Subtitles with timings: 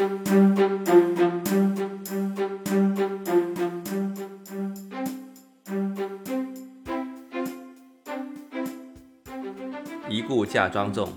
[10.22, 11.12] 顾嫁妆重，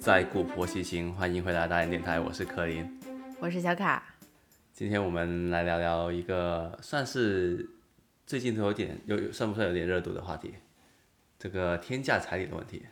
[0.00, 1.14] 再顾婆媳情。
[1.14, 2.84] 欢迎回来大连电台，我是柯林。
[3.38, 4.02] 我是小卡。
[4.72, 7.70] 今天我们来聊聊一个算是
[8.26, 10.54] 最近都有点有算不算有点热度的话题，
[11.38, 12.84] 这个天价彩礼的问题。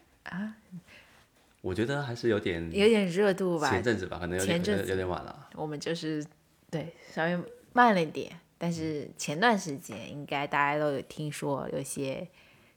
[1.63, 3.71] 我觉得还是有点有点热度吧。
[3.71, 5.49] 前阵子吧，可能有点前阵子有点晚了。
[5.55, 6.23] 我们就是
[6.71, 7.39] 对稍微
[7.73, 12.29] 慢了一点，但是前段时间应该大家都有听说有些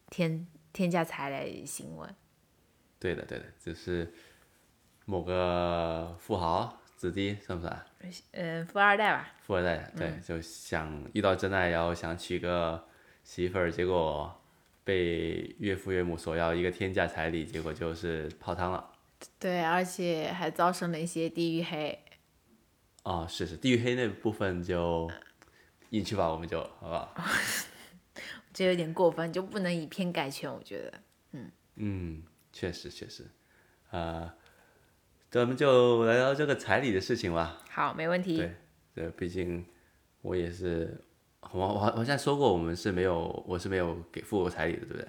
[0.10, 2.08] 天天价彩礼新闻。
[3.00, 4.14] 对的，对的，就是
[5.06, 7.86] 某个富豪子弟，算不算？
[8.32, 9.34] 嗯，富二代吧。
[9.42, 12.88] 富二代，对，就想遇到真爱，然后想娶个
[13.24, 14.40] 媳妇儿，结果
[14.86, 18.92] 被岳父岳母索要一个天价彩礼，结果就是泡汤了。
[19.38, 22.00] 对，而且还造成了一些地域黑。
[23.04, 25.12] 哦，是是，地域黑那部分就
[25.90, 27.14] 隐去吧，我们就好不好？
[28.54, 30.94] 这有点过分，就不能以偏概全，我觉得。
[31.34, 32.24] 嗯嗯。
[32.58, 33.30] 确实确实，
[33.92, 34.32] 呃，
[35.30, 37.62] 咱们就来聊这个彩礼的事情吧。
[37.70, 38.38] 好，没问题。
[38.38, 38.56] 对，
[38.94, 39.66] 对，毕竟
[40.22, 40.98] 我也是，
[41.52, 45.08] 我我我好像说过，我们是没有，我是没有给付过彩礼的，对不对？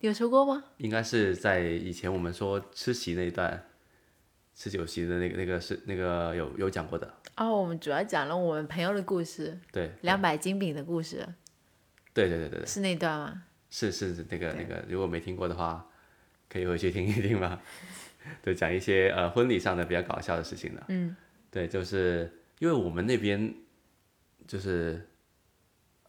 [0.00, 0.64] 有说过吗？
[0.78, 3.64] 应该是在以前我们说吃席那一段，
[4.54, 7.14] 吃酒席的那个那个是那个有有讲过的。
[7.36, 9.58] 哦，我们主要讲了我们朋友的故事。
[9.72, 9.90] 对。
[10.02, 11.26] 两百斤饼的故事。
[12.12, 12.66] 对对对对对。
[12.66, 13.42] 是那段吗？
[13.70, 15.88] 是是那个那个，如果没听过的话。
[16.46, 17.60] 可以回去听一听吗？
[18.40, 20.84] 对，讲一些呃婚礼上的比较搞笑的事情的。
[20.86, 21.16] 嗯，
[21.50, 22.30] 对，就是
[22.60, 23.52] 因为我们那边
[24.46, 25.04] 就是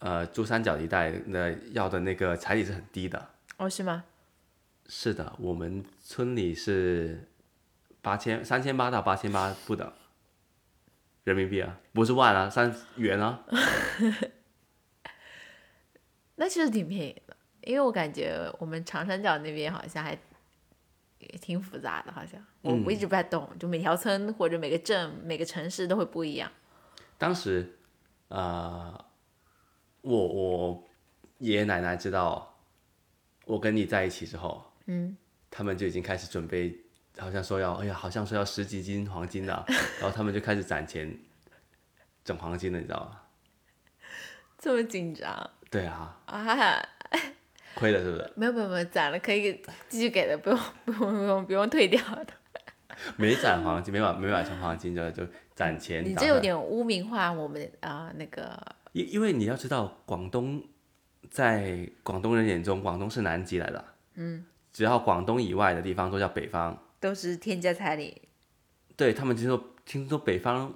[0.06, 3.30] 呃珠三角一带的要的那个彩礼是很低的。
[3.56, 4.04] 哦，是吗？
[4.86, 7.28] 是的，我们村里是
[8.00, 9.92] 八千三千八到八千八不等，
[11.24, 13.44] 人民币啊，不是万啊，三元啊。
[16.36, 20.16] 那其实挺便宜的，因为我感觉我们长三角那边好像还。
[21.18, 26.48] 也挺复杂的，好像我我一直不太懂，就每条村或者每个镇、每个城市都会不一样。
[27.16, 27.78] 当时，
[28.28, 29.04] 呃，
[30.06, 30.84] 我我
[31.38, 32.56] 爷爷奶奶知道
[33.44, 35.16] 我跟你在一起之后，嗯，
[35.50, 36.72] 他们就已经开始准备，
[37.18, 39.64] 好像说要，哎呀，好像说要十几斤黄金的，
[40.00, 41.12] 然后他们就开始攒钱
[42.24, 43.20] 整黄金了，你知道吗？
[44.58, 45.50] 这么紧张？
[45.70, 46.16] 对啊。
[46.26, 46.88] 啊。
[47.74, 48.32] 亏了是不是？
[48.36, 52.26] 没有没有没有，攒了可以继续给的，不用不用不用不用退掉的。
[53.18, 56.04] 没攒黄金，没买没买成黄金就就攒钱。
[56.04, 58.56] 你这有点污名化我们啊那个。
[58.96, 60.62] 因因为你要知道，广东
[61.30, 63.84] 在广东人眼中，广东是南极来的。
[64.14, 64.46] 嗯。
[64.72, 66.82] 只要广东以外的地方都叫北方。
[66.98, 68.22] 都是天价彩礼。
[68.96, 70.72] 对他们听说听说北方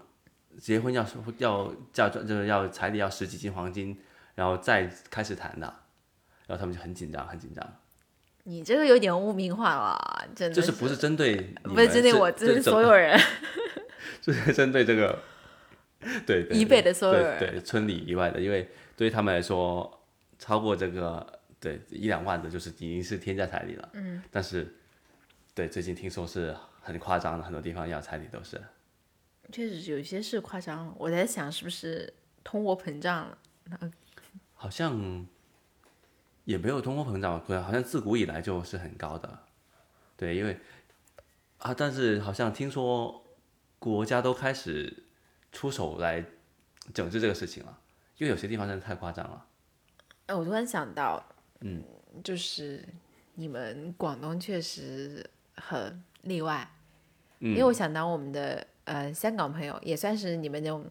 [0.58, 1.02] 结婚要
[1.38, 3.98] 要嫁妆就是要彩礼要十几斤黄金，
[4.34, 5.66] 然后再开始谈的。
[6.46, 7.66] 然后他们就很紧张，很紧张。
[8.44, 10.54] 你这个有点污名化了，真的。
[10.54, 13.18] 就是不是针对，不是针对我，这是所有人。
[14.20, 15.18] 就是针对这个，
[16.26, 20.00] 对以北的所有人，对村里以外的，因为对于他们来说，
[20.38, 23.88] 超过这个对一两万的，就是已经是天价彩礼了。
[23.92, 24.22] 嗯。
[24.30, 24.74] 但是，
[25.54, 28.60] 对最近听说是很夸张的，很多地方要彩礼都是。
[29.52, 32.12] 确实有些是夸张，我在想是不是
[32.42, 33.38] 通货膨胀了？
[34.54, 35.26] 好像。
[36.46, 39.38] 也没有通货膨胀，可好像自古以来就是很高的，
[40.16, 40.58] 对，因为
[41.58, 43.22] 啊，但是好像听说
[43.78, 45.04] 国家都开始
[45.52, 46.24] 出手来
[46.92, 47.78] 整治这个事情了，
[48.18, 49.46] 因为有些地方真的太夸张了。
[50.26, 51.24] 哎，我突然想到，
[51.60, 51.82] 嗯，
[52.22, 52.84] 就是
[53.34, 55.24] 你们广东确实
[55.56, 56.70] 很例外，
[57.38, 60.84] 因为我想到我们的呃香港朋友也算是你们那种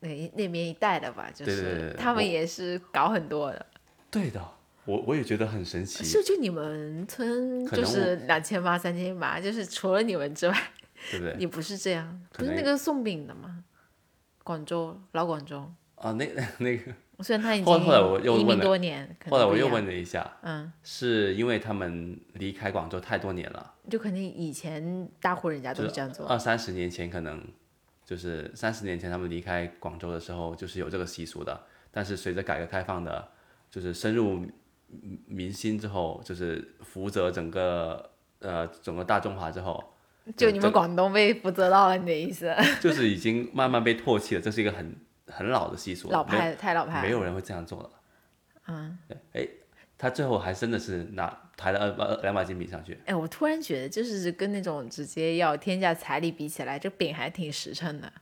[0.00, 3.66] 那那边一带的吧，就是他们也是搞很多的，
[4.10, 4.42] 对的。
[4.86, 10.72] 我我也觉得很神奇，是就你们村就是两千八三千八，就是除了你们之外，
[11.10, 11.36] 对不对？
[11.38, 13.62] 你不是这样，不是那个送饼的吗？
[14.50, 15.64] 广州老广州。
[15.94, 16.92] 啊，那 那个
[17.22, 27.46] 虽然他已经移民多年，后来我又问了一下，嗯，是因为他们离开广州太多年了，就肯定以前大户人家都是这样做，二三十年前可能
[28.04, 33.28] 就是三十年前他们离开广州的时候就是有这个习俗的，但是随着改革开放的，
[33.70, 34.44] 就是深入。
[35.28, 38.10] 民心之后，就是福泽整个
[38.40, 39.94] 呃整个大中华之后，
[40.36, 42.54] 就你们广东被福泽到了，你的意思？
[42.80, 44.94] 就是已经慢慢被唾弃了，这是一个很
[45.26, 47.90] 很老的习俗，老派太老派，没有人会这样做的。
[48.68, 49.48] 嗯，对，哎，
[49.98, 52.98] 他最后还真的是拿抬了二百两百斤饼上去。
[53.06, 58.12] 哎，我突然觉得，就是跟那种直接要天价彩礼比起来，这饼还挺实诚的。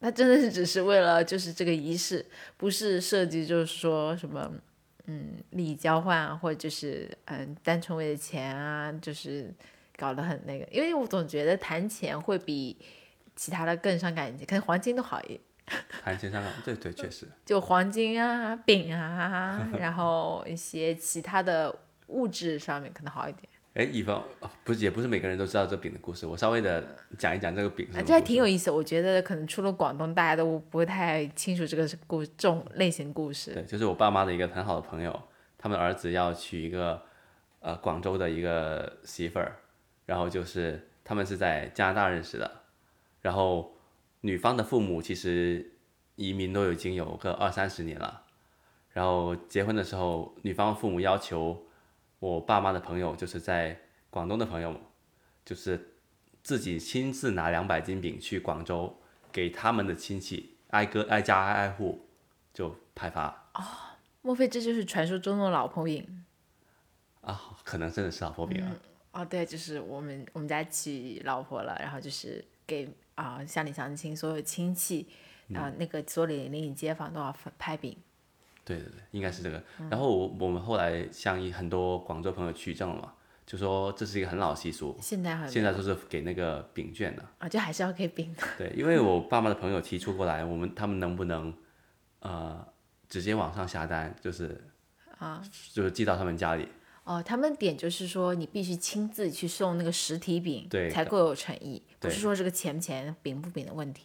[0.00, 2.24] 那真的是只是为了就是这个仪式，
[2.56, 4.50] 不是设计就是说什么
[5.06, 9.52] 嗯利益交换啊，或者就是嗯单纯为了钱啊，就是
[9.98, 10.66] 搞得很那个。
[10.70, 12.78] 因为我总觉得谈钱会比
[13.36, 15.40] 其他的更伤感情，可能黄金都好一点。
[16.02, 17.26] 谈钱伤感，对对，确实。
[17.44, 21.74] 就黄金啊、饼啊，然后一些其他的
[22.06, 23.46] 物质上面可能好一点。
[23.74, 24.24] 哎，以方
[24.64, 26.82] 不是也不是每个人都知道这饼的故事，我稍微的
[27.18, 27.86] 讲一讲这个饼。
[28.04, 33.52] 这还挺有意思，我觉得可能除了广东，大家都不会太清楚这个故这种类型故事。
[33.52, 35.22] 对，就是我爸妈的一个很好的朋友，
[35.58, 37.00] 他们儿子要娶一个
[37.60, 39.54] 呃广州的一个媳妇儿，
[40.08, 42.62] 然后就是他们是在加拿大认识的，
[43.20, 43.72] 然后。
[44.22, 45.74] 女方的父母其实
[46.16, 48.24] 移民都已经有个二三十年了，
[48.90, 51.68] 然后结婚的时候，女方父母要求
[52.18, 54.74] 我爸妈的朋友，就是在广东的朋友，
[55.44, 55.94] 就是
[56.42, 58.98] 自己亲自拿两百斤饼去广州，
[59.30, 62.08] 给他们的亲戚挨个挨家挨挨户
[62.52, 63.28] 就派发。
[63.54, 63.62] 哦，
[64.22, 66.24] 莫非这就是传说中的老婆饼？
[67.20, 68.74] 啊，可能真的是老婆饼啊。
[69.20, 72.88] 哦，对，就是我们我们家娶老婆了，然后就是给。
[73.18, 75.04] 啊，乡里乡亲，所有亲戚，
[75.52, 77.96] 啊，那个所里邻里街坊都要拍饼。
[78.64, 79.60] 对对对，应该是这个。
[79.90, 83.12] 然后我我们后来向一很多广州朋友取证了嘛，
[83.44, 84.96] 就说这是一个很老习俗。
[85.02, 87.24] 现在现在都是给那个饼券的。
[87.38, 88.46] 啊，就还是要给饼的。
[88.56, 91.52] 对，因为我爸妈的朋友提出过来，我们他们能不能，
[92.20, 92.64] 呃，
[93.08, 94.64] 直接网上下单，就是
[95.18, 95.42] 啊，
[95.72, 96.68] 就是寄到他们家里。
[97.08, 104.04] 哦，他们点就是说你必须亲自去送那个实体饼，对，才够有诚意，不是说这个钱不钱、饼不饼的问题。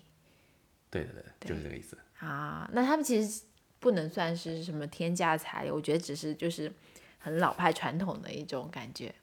[0.90, 1.98] 对对对，就是这个意思。
[2.20, 3.44] 啊，那他们其实
[3.82, 6.72] 不能算是什么天价彩礼，我觉得只是就是
[7.20, 9.14] 很老派传统的一种感觉。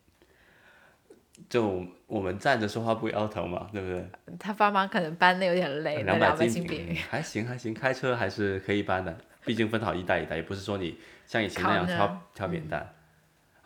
[1.49, 4.37] 就我们站着说话不腰疼嘛，对不对？
[4.39, 12.95] 他爸妈可能搬的有点累，两百斤饼还行还行，开车还是可以搬的，毕竟分好一袋一袋，也不是说你像以前那样挑挑扁担。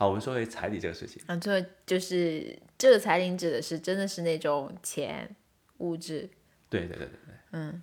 [0.05, 1.23] 好，我们说回彩礼这个事情。
[1.29, 5.35] 嗯，这就是这个彩礼指的是真的是那种钱
[5.79, 6.29] 物质。
[6.69, 7.35] 对对对对对。
[7.53, 7.83] 嗯，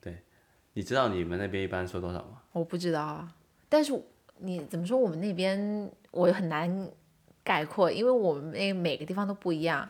[0.00, 0.22] 对，
[0.72, 2.40] 你知道你们那边一般收多少吗？
[2.52, 3.34] 我不知道啊，
[3.68, 3.92] 但是
[4.38, 6.90] 你怎么说我们那边我很难
[7.44, 9.86] 概括，因为我们那每个地方都不一样。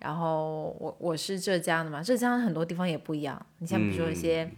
[0.00, 3.46] 然后我我是浙江的嘛，浙江很多地方也不一样。
[3.56, 4.50] 你像比如说一些，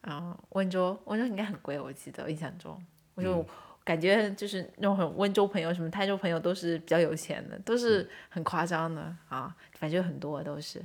[0.00, 2.84] 啊，温州，温州应该很贵，我记得印象中，
[3.14, 3.46] 我就。
[3.84, 10.82] 感觉就是那种很温州朋友，什么台州朋友都是比较有钱的，都是很夸张的啊，反正很多都是，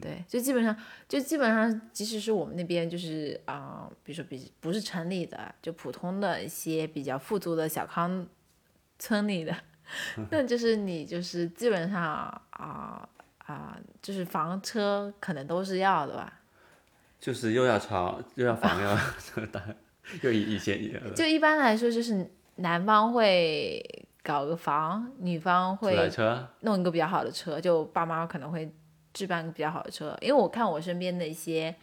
[0.00, 0.76] 对，就基本上
[1.08, 8.26] 就基本上，即使是我们那边就是啊，比如说比不是城里的，就普通的一些比较富足的小康
[8.98, 9.56] 村里的，
[10.28, 12.02] 那就是你就是基本上
[12.50, 16.40] 啊啊，就是房车可能都是要的吧，
[17.20, 19.76] 就是又要车又要房要车单。
[20.20, 20.80] 就以以前
[21.14, 26.10] 就一般来说，就是男方会搞个房，女方会
[26.60, 28.70] 弄一个比较好的车，就爸妈可能会
[29.12, 30.16] 置办个比较好的车。
[30.20, 31.74] 因为我看我身边的一些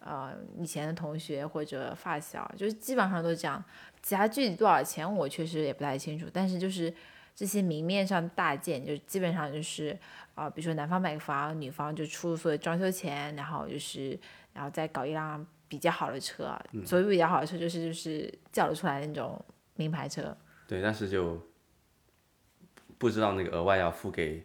[0.00, 3.62] 呃以前的同学或者发小，就是基本上都这样。
[4.02, 6.92] 其他具体多少钱我确实也不太清楚，但是就是
[7.34, 9.96] 这些明面上大件，就基本上就是
[10.34, 14.18] 啊，比如说男方买个房，女方就出所有装修钱，然后就是
[14.52, 15.46] 然后再搞一辆。
[15.68, 19.38] 比较好的车，所谓比较好的车就是就是叫得出来那种
[19.76, 20.34] 名牌车。
[20.66, 21.40] 对，但是就
[22.96, 24.44] 不知道那个额外要付给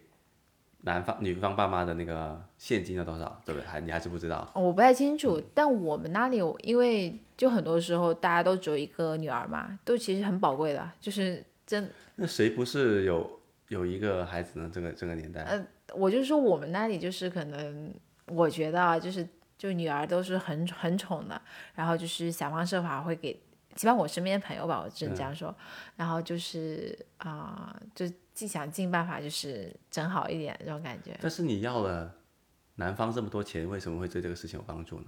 [0.81, 3.65] 男方女方爸妈的那个现金要多少，对不对？
[3.65, 4.51] 还你还是不知道？
[4.53, 11.89] 我不太清楚，但我们那里因为就很多时候大家都只有一个女儿嘛，都其实很宝贵的，就是真。
[12.15, 13.39] 那谁不是有
[13.69, 14.69] 有一个孩子呢？
[14.73, 15.43] 这个这个年代？
[15.43, 17.93] 呃，我就说我们那里就是可能，
[18.27, 19.25] 我觉得啊，就是。
[19.63, 21.41] 就女儿都是很很宠的，
[21.73, 23.41] 然后就是想方设法会给，
[23.77, 25.55] 起码我身边的朋友吧，我只能这样说。
[25.95, 31.17] 然后就是啊，就既想尽办法就是整好一点这种感觉。
[31.21, 32.13] 但是你要了
[32.75, 35.05] 男方这么多钱，为什么会对这个事情有帮助呢？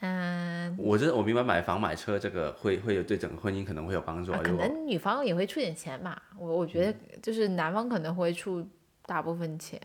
[0.00, 4.32] 嗯，我这我明白买房买车这个会会有对整个婚姻可能会有帮助。
[4.32, 8.68] 可能女方也会出点钱嘛，我我觉得就是男方可能会出
[9.02, 9.80] 大部分钱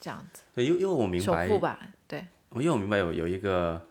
[0.00, 0.42] 这样子。
[0.52, 1.46] 对，因为因为我明白。
[1.46, 1.78] 首付吧，
[2.08, 2.26] 对。
[2.60, 3.86] 因为我明白有有一个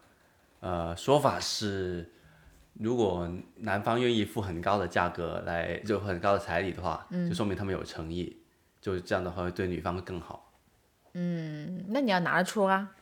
[0.59, 2.11] 呃说法是，
[2.73, 8.37] 如果男方愿意付很高的价格来就很高的彩礼的话，就说明他们有诚意，
[8.81, 10.53] 就这样的话会对女方会更好。
[11.13, 12.95] 嗯，那你要拿得出啊。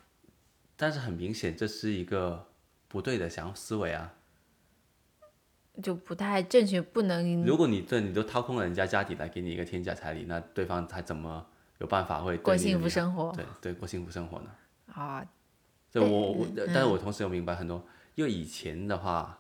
[0.76, 2.48] 但是很明显这是一个
[2.88, 4.14] 不对的想思维啊。
[5.82, 11.46] 就不太正确，不能如果你对你都掏空了人家家底来给你一个天价彩礼，那对方他怎么
[11.78, 14.50] 有办法会过幸福生活对对过幸福生活呢？
[14.94, 15.26] 啊。
[15.92, 17.84] 对我我，但是我同时又明白很多，
[18.16, 19.40] 因为以前的话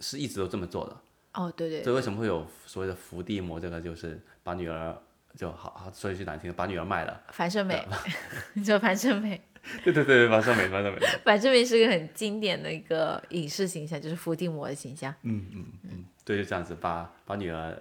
[0.00, 0.96] 是一直都这么做的，
[1.34, 3.58] 哦，对对所以为什么会有所谓的伏地魔？
[3.58, 4.96] 这个就是把女儿
[5.34, 7.22] 就好好说一句难听的，把女儿卖了。
[7.30, 7.82] 樊胜美，
[8.54, 9.40] 你说樊胜美，
[9.82, 11.00] 对对对，樊胜美，樊胜美。
[11.24, 15.14] 樊胜美是个很经典的一个影视形象，就是伏地魔的形象。
[15.22, 17.80] 嗯嗯嗯对，就这样子把把女儿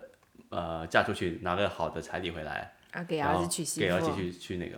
[0.49, 4.77] 呃嫁出去，拿个好的彩礼回来，啊，给儿子娶媳妇给儿子妇，去去那个，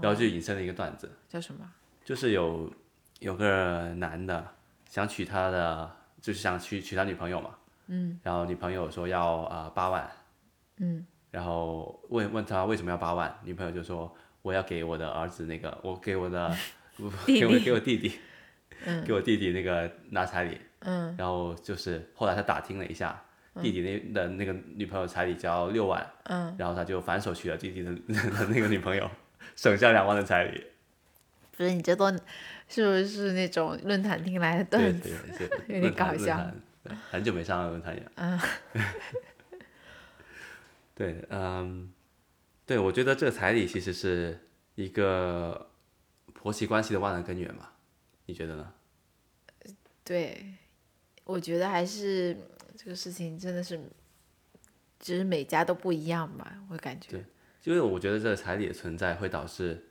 [0.00, 1.68] 然后就引申了一个段子，叫什么？
[2.06, 2.72] 就是有
[3.18, 4.46] 有个男的
[4.88, 7.50] 想娶他的，就是想娶娶他女朋友嘛，
[7.88, 10.08] 嗯，然后女朋友说要呃八万，
[10.76, 16.54] 嗯，然后问问他为什么要八万，女朋友就说我要给我的儿子那个，我给我的
[17.26, 18.12] 弟给我弟给我弟弟，
[19.04, 23.20] 给我弟弟那个拿彩礼，嗯，然后就是后来他打听了一下。
[23.60, 29.10] 弟弟那的那个女朋友彩礼只要六万，嗯，然后他就反手娶了弟弟的 的那个女朋友，
[29.56, 30.62] 省下两万的彩礼。
[31.56, 32.14] 不是你这段
[32.68, 35.16] 是不是那种论坛听来的对段子？
[35.38, 36.50] 对对，有 点搞笑
[37.10, 38.12] 很久没上了论坛了。
[38.16, 38.40] 嗯，
[40.94, 41.92] 对，嗯，
[42.64, 44.38] 对，我觉得这个彩礼其实是
[44.74, 45.70] 一个
[46.34, 47.70] 婆媳关系的万能根源嘛，
[48.26, 48.72] 你觉得呢？
[50.04, 50.54] 对，
[51.24, 52.36] 我觉得还是
[52.76, 53.80] 这个事情真的是，
[55.00, 57.10] 只是每家都不一样吧，我感觉。
[57.10, 57.24] 对
[57.64, 59.88] 因为我觉得这个彩礼的存在会导致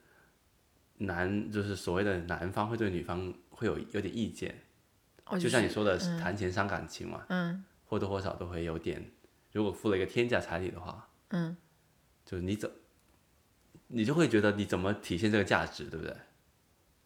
[0.98, 4.56] 男，就是所谓的男方会对女方会有有点意见，
[5.25, 9.12] 哦，就像你说的，谈钱伤感情嘛，嗯，或多或少都会有点。
[9.52, 11.56] 如果付了一个天价彩礼的话，嗯，
[12.25, 12.70] 就是你怎，
[13.88, 16.16] 你就会觉得你怎么体现这个价值，对不对？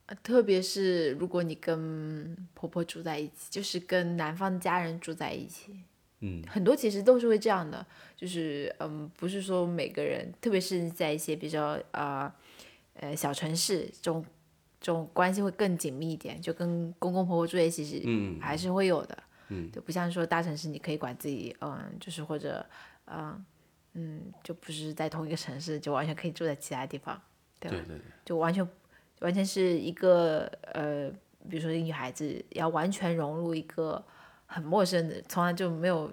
[0.07, 5.83] 呃特别是如果你跟婆婆住在一起，就是跟男方家人住在一起，
[6.21, 12.33] 嗯，很多其实都是会这样的，就是嗯，不是说每个人，特别是在一些比较呃
[13.01, 14.25] 呃小城市，这种
[14.79, 22.65] 这种关系会更紧密一点，就跟公公婆婆住在一起是嗯还是会有的，嗯，就不像说大城市你可以管自己，嗯，就是或者
[23.05, 23.45] 嗯
[23.93, 27.19] 嗯，就不是在同一个城市，就完全可以住在其他地方，
[27.59, 27.77] 对吧？
[27.77, 28.05] 对对对。
[28.23, 28.67] 就完全
[29.21, 31.09] 完全是一个呃，
[31.49, 34.01] 比如说一个女孩子要完全融入一个
[34.45, 36.11] 很陌生的，从来就没有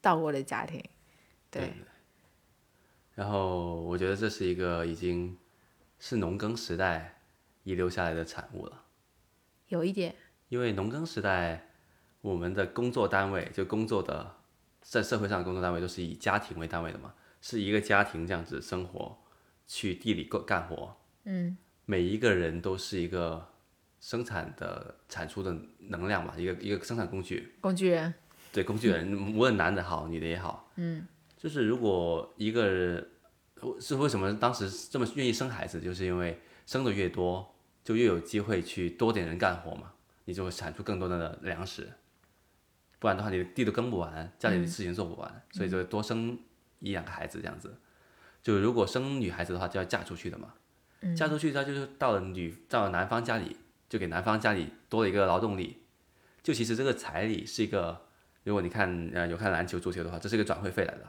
[0.00, 0.82] 到过的家庭，
[1.50, 1.72] 对，
[3.14, 5.36] 然后我觉得这是一个已经
[6.04, 7.22] 是农耕时代
[7.62, 8.86] 遗留下来的产物了，
[9.68, 10.16] 有一点，
[10.48, 11.70] 因为农耕时代
[12.22, 14.34] 我们的工作单位就工作的
[14.80, 19.16] 在社会上的工作单位都是以家庭为单位的嘛，是一个家庭这样子生活，
[19.68, 23.52] 去地里干干活，嗯，每一个人都是一个
[24.00, 28.12] 生产的产出的能量嘛，一个一个生产工具，工具人，
[28.52, 31.06] 对工具人，无论男的好，女的也好，嗯，
[31.36, 33.08] 就是如果一个人
[33.80, 37.54] 是为什么当时这么愿意生孩子，就是因为生的越多，
[37.84, 39.92] 就越有机会去多点人干活嘛，
[40.24, 41.92] 你就会产出更多的粮食，
[42.98, 46.38] 不然的话你的地都耕不完，家里的事情做不完，所以就多生
[46.80, 47.74] 一两个孩子这样子。
[48.42, 50.54] 就如果生女孩子的话，就要嫁出去的嘛，
[51.16, 53.56] 嫁出去她就是到了女到了男方家里，
[53.88, 55.82] 就给男方家里多了一个劳动力。
[56.42, 58.06] 就其实这个彩礼是一个，
[58.42, 61.08] 如果你看呃有看篮球、足球的话，这是一个转会费来的，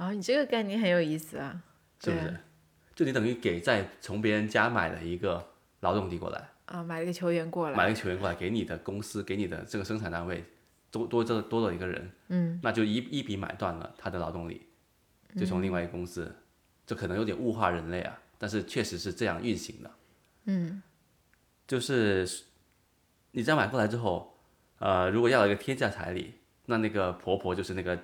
[0.00, 1.62] 啊，你这个概念很有意思啊，
[2.02, 2.34] 是不是？
[2.94, 5.46] 就你等于给在从别人家买了一个
[5.80, 10.42] 劳动力过来，啊，买了个球员过来，买了一个球员过来，给你的公司、给你的这个生产单位
[10.90, 14.66] 多多这多了一个人，嗯，那就一一笔买断了他的劳动力，
[15.36, 16.34] 就从另外一个公司，
[16.86, 19.90] 这可能有点物化人类啊，但是确实是这样运行的，
[20.46, 20.82] 嗯，
[21.66, 22.26] 就是
[23.32, 24.34] 你这样买过来之后，
[24.78, 27.98] 呃，如果要一个天价彩礼，那那个婆婆就是那个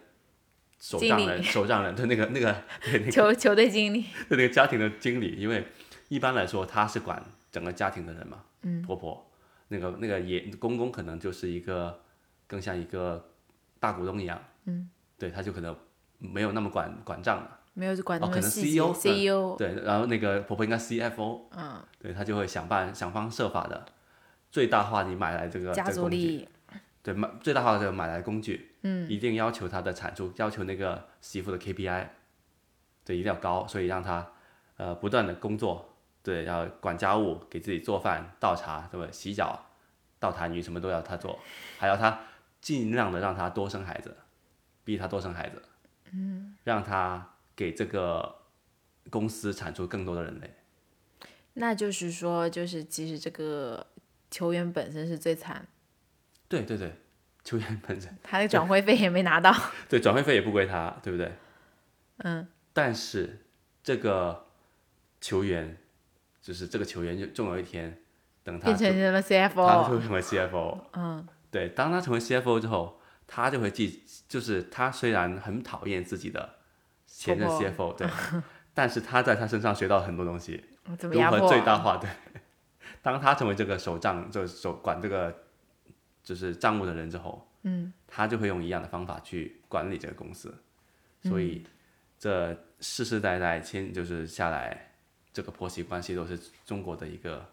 [0.79, 3.11] 手账人，手账人， 对那个那个对那个。
[3.11, 5.67] 球球队经理，对那个家庭的经理，因为
[6.09, 9.31] 一般来说他是管整个家庭的人嘛，嗯，婆婆，
[9.69, 12.01] 那个那个爷公公可能就是一个
[12.47, 13.31] 更像一个
[13.81, 15.75] 大股东一样，嗯，对，他就可能
[16.19, 23.87] 没有那么管管账了，没有管那哦可能么细 CEO 节，CEO，对，然后那个婆婆应该 CFO，嗯，对他就会想办想方设法的
[24.51, 26.49] 最大化你买来这个家族利益，
[27.07, 32.09] 对，买最大化的买来工具，嗯，一定要求他的产出，要求那个媳妇的 KPI，
[33.05, 34.33] 对，一定要高，所以让他
[34.77, 35.95] 呃不断的工作，
[36.25, 39.07] 对，要管家务，给自己做饭、倒茶，对吧？
[39.13, 39.67] 洗脚、
[40.19, 41.39] 倒痰盂什么都要他做，
[41.79, 42.23] 还要他
[42.61, 44.17] 尽量的让他多生孩子，
[44.83, 45.63] 逼他多生孩子，
[46.13, 48.35] 嗯，让他给这个
[49.11, 50.53] 公司产出更多的人类。
[51.53, 53.87] 那就是说，就是其实这个
[54.29, 55.69] 球员本身是最惨，
[56.49, 56.93] 对对对，
[57.45, 59.55] 球员本身他的转会费也没拿到。
[59.89, 61.33] 对转会费也不归他，对不对？
[62.19, 62.47] 嗯。
[62.73, 63.47] 但是
[63.83, 64.47] 这个
[65.21, 65.77] 球员，
[66.43, 68.01] 就是这个球员，就终有一天，
[68.45, 69.83] 等他变成了 CFO 他。
[69.85, 70.81] 会成为 CFO。
[70.93, 71.27] 嗯。
[71.51, 76.57] 对，当他成为 CFO 之后，他就会记，就是他虽然很讨厌自己的
[77.07, 78.07] 前任 CFO，对，
[78.75, 80.63] 但是他在他身上学到很多东西？
[81.01, 82.09] 如何最大化对。
[83.03, 85.35] 当他成为这个手账，就手管这个
[86.27, 90.53] 就是账务的人之后，嗯，他就会用一样的方法去管理这个公司，
[91.23, 91.65] 嗯所以
[92.19, 94.91] 这世世代代牵就是下来，
[95.33, 97.49] 这个婆媳关系都是中国的一个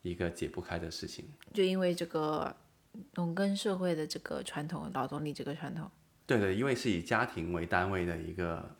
[0.00, 1.26] 一个解不开的事情。
[1.52, 2.56] 就因为这个
[3.16, 5.90] 农耕社会的这个传统，劳动力这个传统。
[6.26, 8.74] 对对，因为是以家庭为单位的一个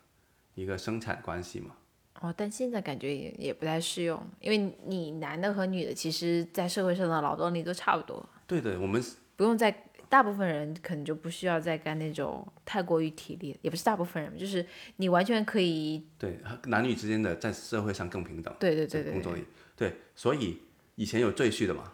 [0.55, 1.75] 一个生产关系嘛。
[2.21, 9.01] 哦，但现在感觉也也不太适用，因为你男的和女的，其实在社会上的劳动力都差不多，对的，我们
[9.35, 9.73] 不用再
[10.09, 14.65] 大部分人可能就不需要再干那种太过于体力，也不是大部分人，就是
[14.97, 18.53] 你完全可以，对男女之间的在社会上更平等。
[18.59, 19.45] 对对对对对，工作力，
[19.77, 20.61] 对，所以
[20.95, 21.93] 以前有赘婿的嘛，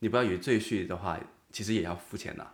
[0.00, 1.18] 你不要以为赘婿的话，
[1.52, 2.46] 其实也要付钱的，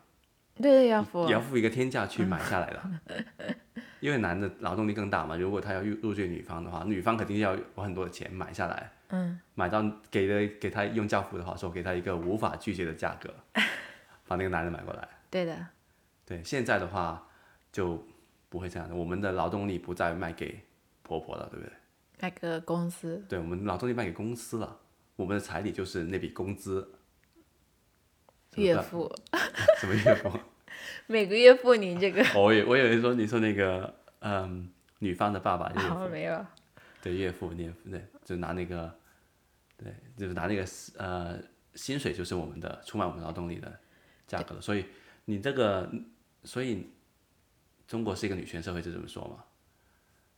[0.56, 3.56] 对对要付也，要付一个天价去买下来的，
[4.00, 13.32] 因为男的劳动力更大嘛，如果他要入入赘女方的话，女方肯定要有很多的钱买下来，嗯，买到给的给他用教父的话说，给他一个无法拒绝的价格，
[14.26, 15.08] 把那个男的买过来。
[15.30, 15.66] 对的，
[16.24, 17.28] 对，现在的话
[17.70, 18.04] 就
[18.48, 20.60] 不会这样的，我们的劳动力不再卖给
[21.02, 21.72] 婆婆了，对不对？
[22.20, 24.78] 卖给公司，对，我们劳动力卖给公司了，
[25.16, 26.94] 我们的彩礼就是那笔工资。
[28.56, 29.10] 岳父，
[29.78, 30.30] 什么岳父？
[31.10, 36.46] 每个月付你这个，哦我以我以为说你说那个嗯，女方的爸爸岳父，哦没有，
[37.02, 38.94] 对岳父岳父对，就拿那个，
[39.76, 40.64] 对，就是拿那个
[40.98, 41.36] 呃
[41.74, 43.76] 薪水就是我们的出卖我们劳动力的
[44.28, 44.60] 价格了。
[44.60, 44.86] 所以
[45.24, 45.90] 你这个，
[46.44, 46.88] 所以
[47.88, 49.42] 中国是一个女权社会，就这么说嘛。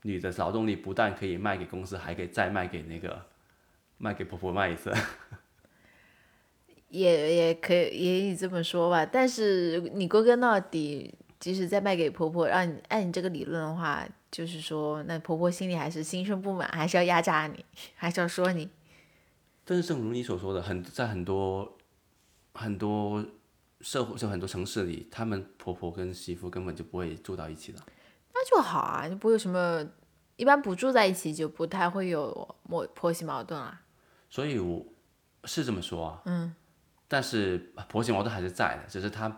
[0.00, 3.26] 女的劳动力不但可以卖给公司，还可以再卖给那个
[3.98, 4.90] 卖给婆婆卖一次。
[6.92, 18.68] 也也可以也可以这么说吧，但是你归根到底，即使再卖给婆婆，让你按你这个理论的话，就是说，那婆婆心里还是心生不满，还是要压榨你，还是要说你。
[19.64, 21.78] 但是正如你所说的，很在很多
[22.52, 23.24] 很多
[23.80, 27.78] 社会，就很多城市里，他们婆婆跟媳妇根本就不会住到一起的。
[28.34, 29.82] 那就好啊，就不会有什么，
[30.36, 33.80] 一般不住在一起就不太会有婆婆媳矛盾啊。
[34.28, 34.84] 所以我
[35.44, 36.54] 是这么说啊，嗯，
[37.12, 37.58] 但是
[37.90, 39.30] 婆媳矛盾还是在的，只是他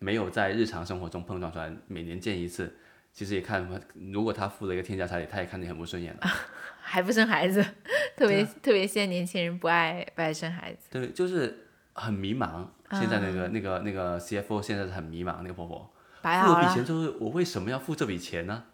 [0.00, 1.72] 没有在日常生活中碰撞出来。
[1.86, 2.76] 每年见一次，
[3.12, 3.64] 其实也看，
[4.12, 6.26] 如果他付了一个天价彩礼，他也看你很不顺眼的。
[6.82, 7.64] 还不生孩子，
[8.18, 10.88] 特别、特别现在年轻人不爱不爱生孩子。
[10.90, 12.66] 对，就是很迷茫。
[12.90, 18.64] 现在那个、那个那个 CFO 现在是很迷茫，那个婆婆付了笔钱，之后，我为什么要付这笔钱呢？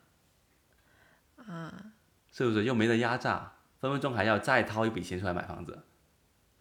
[1.37, 1.93] 啊
[2.33, 3.53] 是不是又没得压榨？
[3.79, 5.79] 分分钟还要再掏一笔钱出来买房子，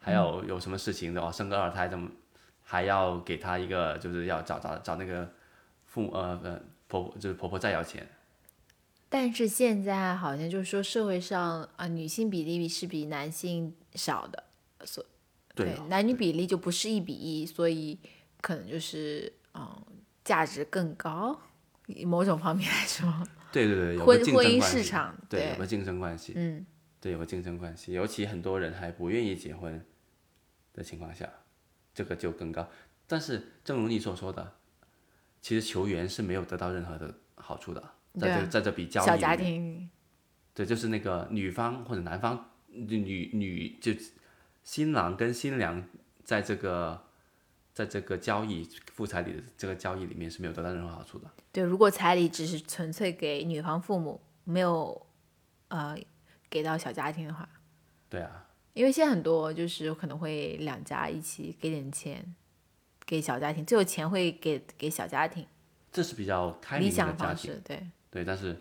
[0.08, 2.10] 还有有什么事情的话，生个二胎怎么
[2.64, 5.30] 还要给他一个，就是要找找找那个
[5.84, 8.08] 父母呃呃婆婆就是婆婆再要钱。
[9.10, 14.42] 但是现在好像就是说社会上啊、女性比例是比男性少的，
[14.86, 15.04] 所
[15.54, 18.00] 对男女比例就不是一比一，所以
[18.40, 19.86] 可能就是嗯
[20.24, 21.38] 价值更高，
[22.06, 23.12] 某种方面来说，
[23.52, 26.66] 对对对，有个婚婚姻市场对有个竞争关系，嗯，
[27.02, 29.84] 对有个竞争关系，尤其很多人还不愿意结婚
[30.78, 31.28] 的情况下，
[31.94, 32.66] 这个就更高。
[33.08, 34.54] 但是正如你所说的，
[35.42, 37.84] 其实球员是没有得到任何的好处的，
[38.20, 39.90] 在这在这笔交易庭
[40.54, 43.92] 对，就是那个女方或者男方，女女就
[44.64, 45.84] 新郎跟新娘
[46.24, 47.06] 在这个
[47.74, 51.30] 在这个交易付彩礼的这个交易里面是没有得到任何好处的。
[51.52, 55.06] 对，如果彩礼只是纯粹给女方父母，没有
[55.68, 55.96] 呃
[56.50, 57.48] 给到小家庭的话，
[58.10, 58.47] 对啊，
[58.78, 62.36] 因为现在很多就是有可能会两家一起给点钱
[63.06, 65.46] 给小家庭，最有钱会给给小家庭，
[65.92, 68.56] 这是比较开理明的家庭，想方式，对，对，但是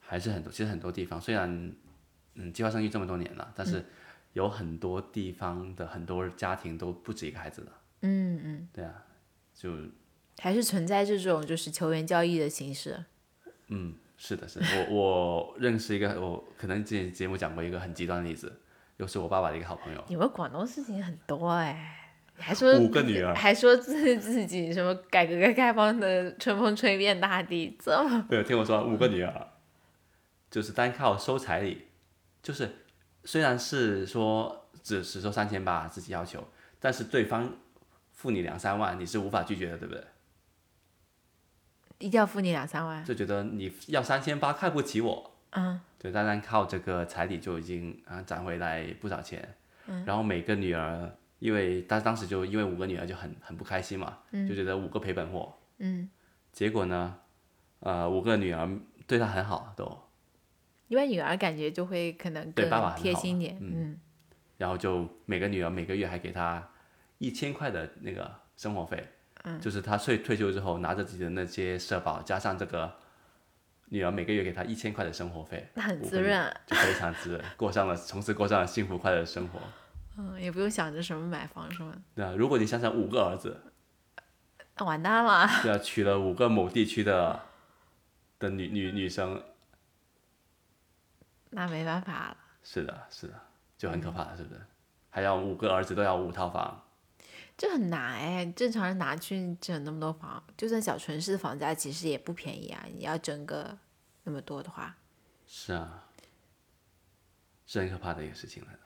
[0.00, 1.72] 还是很多，其实很多地方虽然
[2.34, 3.68] 嗯计划生育这么多年了，但嗯。
[3.68, 3.84] 是
[4.34, 7.72] 有很多地方的很多家庭都不止一个孩子的。
[8.02, 9.02] 嗯嗯，对啊，
[9.54, 9.74] 就
[10.38, 13.04] 还是存在这种就是球员交易的形式，
[13.68, 18.60] 嗯，是的，是的，我我认识一个，我可能之前节目讲过一个很极端的例子，
[18.98, 23.34] 又是我爸爸的一个好朋友，你们广东事情很多哎，还说五个女儿。
[23.34, 29.48] 还说自自己什么改革开放的春风吹遍大地，这么没有听我说五个女儿，
[30.50, 31.86] 就是单靠收彩礼，
[32.42, 32.84] 就是
[33.24, 36.46] 虽然是说只只收三千八自己要求，
[36.80, 37.52] 但是对方
[38.12, 40.04] 付你两三万，你是无法拒绝的，对不对？
[41.98, 43.04] 一定要付你两三万。
[43.04, 49.56] 就觉得你要三千八看不起我，嗯，对，单单靠这个彩礼就已经啊攒回来不少钱，
[49.88, 56.08] 嗯，然后每个女儿，因为当当时就因为五个女儿就很很不开心嘛，就觉得五个赔本货，嗯，
[56.52, 57.16] 结果呢，
[57.80, 58.70] 呃，五个女儿
[59.08, 60.04] 对她很好都，
[60.86, 63.98] 因为女儿感觉就会可能更对爸爸很贴心一点，嗯，
[64.56, 66.70] 然后就每个女儿每个月还给她
[67.18, 69.04] 一千块的那个生活费，
[69.42, 72.94] 嗯，就是她退退休之后拿着自己的那些社保，加上这个
[73.90, 79.58] 女儿每个月给她一千块的生活费，那很滋润啊，就非常滋润，过上了从此过上了幸福快乐的生活。
[80.16, 83.60] 嗯，也不用想着什么买房什么，对啊，如果你想想五个儿子，
[84.76, 85.48] 那完蛋了。
[85.62, 87.40] 对啊，娶了五个某地区的
[88.38, 89.42] 的女女女生，
[91.50, 92.36] 那没办法了。
[92.62, 93.34] 是的，是的，
[93.76, 94.60] 就很可怕了，是不是？
[95.10, 96.80] 还要五个儿子都要五套房，
[97.58, 102.86] 这很难哎，正常人拿去整那么多房，就算小城市的房价其实也不便宜啊。
[102.96, 103.76] 你要整个
[104.22, 104.96] 那么多的话，
[105.44, 106.06] 是啊，
[107.66, 108.78] 是很可怕的一个事情来的。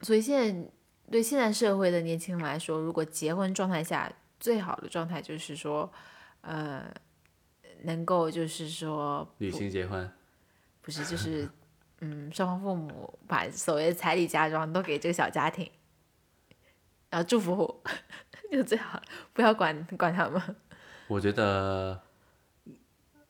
[0.00, 0.70] 所以现在
[1.10, 5.92] 对现在社会的年轻人来说，如果结婚状态下最好的状态就是说，
[6.40, 6.90] 呃，
[7.82, 10.10] 能够就是说旅行结婚，
[10.80, 11.46] 不是就是
[12.00, 15.70] 嗯，双方父母把所谓的彩礼嫁妆都给这个小家庭，
[17.10, 17.82] 然后祝福我
[18.50, 20.40] 就最好，不要管管他们，
[21.06, 22.00] 我觉得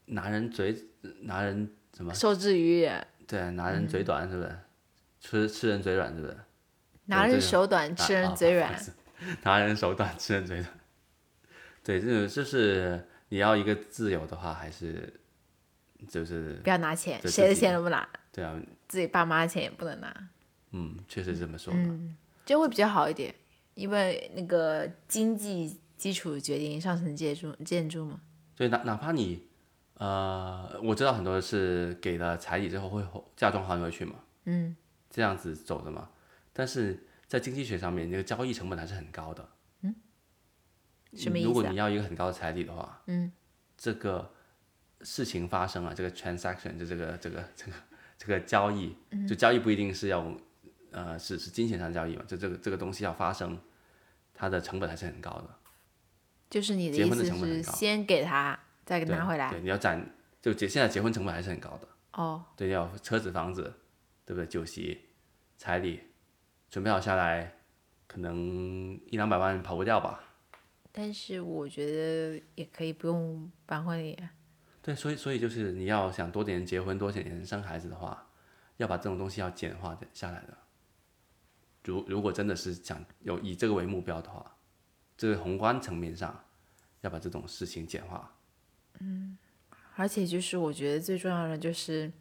[0.06, 0.76] 拿人嘴
[1.20, 2.12] 拿人什么？
[2.14, 4.58] 受制于人，对啊，拿人嘴短是不是？
[5.20, 6.36] 吃吃人嘴软是不是？
[7.06, 8.72] 拿人手短，吃人嘴软。
[9.42, 10.72] 拿人手短，吃人嘴短。
[11.82, 15.12] 对，这种就是你要一个自由的话，还是
[16.06, 20.28] 就是不要拿钱，谁的钱都不拿，对啊，自己爸妈的钱也不能拿，
[20.70, 21.74] 嗯，确实这么说。
[22.46, 23.34] 这样会比较好一点，
[23.78, 28.20] 因为那个经济基础决定上层建筑建筑嘛。
[28.56, 29.46] 所以哪哪怕你
[29.94, 34.74] 呃，我知道很多是给了彩礼之后会嫁妆还回去嘛，嗯，
[35.08, 36.10] 这样子走的嘛。
[36.52, 39.48] 但是在经济学上面，那个交易成本还是很高的。
[39.82, 39.94] 嗯
[41.14, 41.76] 什么意思啊如果你？
[41.76, 43.30] 要一个很高的彩礼的话，嗯，
[43.76, 44.32] 这个
[45.02, 47.72] 事情发生了，这个 transaction 就这个这个这个
[48.18, 50.36] 这个交易，嗯就交易不一定是要
[50.90, 53.58] 呃是是金钱上交易嘛，就这个这个东西要发生，
[54.38, 55.50] 它的成本还是很高的。
[56.48, 59.50] 就是你的意结婚的思成本很高是先给他，再给拿回来。
[59.50, 60.00] 对，你要攒，
[60.40, 61.88] 就结现在结婚成本还是很高的。
[62.12, 63.62] 哦，对，要车子、房子，
[64.24, 64.46] 对不对？
[64.46, 65.08] 酒席、
[65.56, 66.00] 彩礼，
[66.70, 67.52] 准备好下来，
[68.06, 70.22] 可能一两百万跑不掉吧。
[70.92, 74.16] 但是我觉得也可以不用办婚礼。
[74.80, 78.26] 对，所以所以就是你要想多点人结婚，多点人生孩子的话，
[78.78, 80.56] 要把这种东西要简化的下来的。
[81.88, 84.54] 如如果真的是想有以这个为目标的话，
[85.16, 86.44] 这个宏观层面上
[87.00, 88.30] 要把这种事情简化。
[89.96, 92.12] 而且就是我觉得最重要的就是，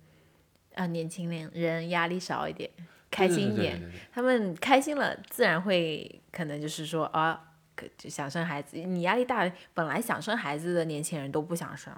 [0.73, 2.71] 让年轻人人压力少一点，
[3.11, 3.77] 开心一点。
[3.77, 7.51] 对对对对对他们开心了，自然会可能就是说啊，
[7.97, 8.77] 就想生孩子。
[8.77, 11.93] 你压力大，本来想生孩子的年轻人都不想生，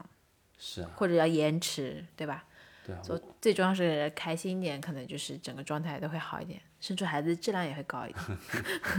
[0.57, 2.45] 是啊，或者要延迟，对吧？
[2.89, 8.37] 对啊，所最重要是开心一点，可能就是整个状态都会好一点，生出孩子质量也会高一点。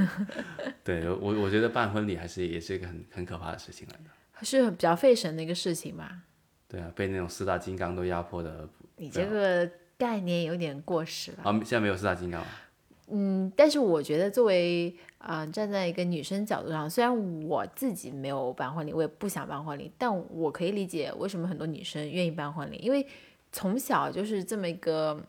[0.85, 4.11] 对我我觉得办婚礼还是也是一个很很可怕的事情来的。
[4.43, 6.21] 是比较费神的一个事情吧？
[6.69, 8.69] 对啊，被那种四大金刚都压迫的。
[8.97, 11.39] 你这个概念有点过时了。
[11.43, 12.47] 啊，现在没有四大金刚了。
[13.13, 23.05] 嗯，但是我觉得作为啊、呃站在一个女生角度上，虽然我自己没有办婚礼，我也不想办婚礼，但我可以理解为什么很多女生愿意办婚礼，因为
[23.53, 25.23] 从小就是这么一个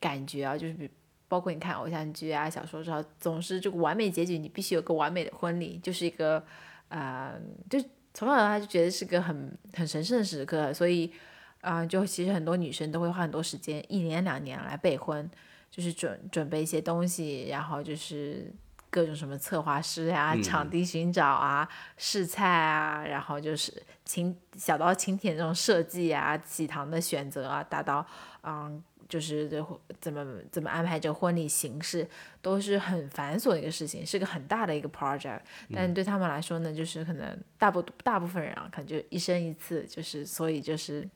[0.00, 0.88] 感觉啊，就是比
[1.28, 6.44] 包括你看偶像剧啊、小说上，总是这个完美结局，你必须有个完美的婚礼，就是一个
[6.88, 7.78] 呃，就
[8.14, 11.12] 从小到大就觉得是个很很神圣的时刻，所以
[11.60, 15.30] 啊、就其实很多女生都会花很多时间，一年两年来备婚。
[15.70, 18.52] 就是准准备一些东西，然后就是
[18.92, 23.72] 各种什么策划师呀、嗯场地寻找啊、试菜啊，然后就是
[24.04, 28.06] 请小到请帖这种设计啊、喜糖的选择啊，大到
[28.42, 29.66] 嗯，就是这
[29.98, 32.06] 怎么怎么安排这个婚礼形式，
[32.42, 35.40] 都是很繁琐的一个事情，是个很大的一个 project。
[35.72, 41.08] 但对他们来说呢，就是可能大部大部分人啊，可能就一生一次，就是所以就是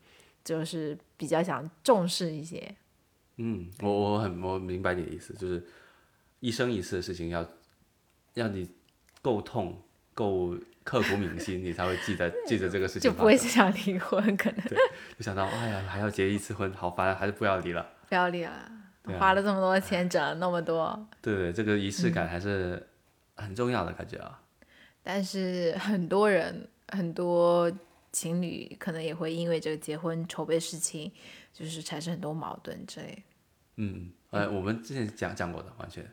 [0.43, 2.75] 就是比较想重视一些。
[3.37, 5.63] 嗯，我我很我明白你的意思，就是
[6.41, 7.47] 一生一次的事情要
[8.37, 8.71] 要你
[9.21, 9.83] 够痛、
[10.15, 13.11] 够刻骨铭心，你才会记得记得这个事情。
[13.11, 14.65] 就不会想离婚，可能
[15.19, 17.85] 就想到，哎呀，还要结一次婚，好烦啊，还是不要离了。
[18.09, 18.71] 不要离了，啊
[19.19, 22.87] 花了这么多钱，整了那么多，对对，这个仪式嗯感还是
[23.37, 24.41] 很重要的感觉啊。
[25.03, 27.73] 但是很多人很多
[28.13, 31.11] 情侣可能也会因为这个结婚筹备事情，
[31.53, 33.23] 就是产生很多矛盾之类。
[33.77, 36.09] 嗯，呃，我们之前讲讲过的，完全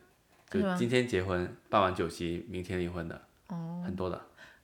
[0.62, 4.20] 就今天结婚办完酒席，明天离婚的，哦，很多的。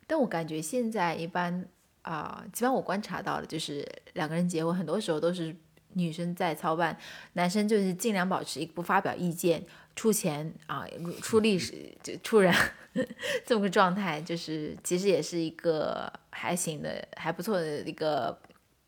[0.07, 1.67] 但我感觉现在一般
[2.03, 5.55] 啊、基本上我观察到的，就是两个人结婚，很多时候都是
[5.95, 6.97] 女生在操办，
[7.35, 9.63] 男生就是尽量保持一个不发表意见、
[9.95, 10.87] 出钱啊、
[11.21, 12.55] 出力是就出人
[13.45, 18.37] 这么个状态，就是其实也是一个还行的、还不错的一个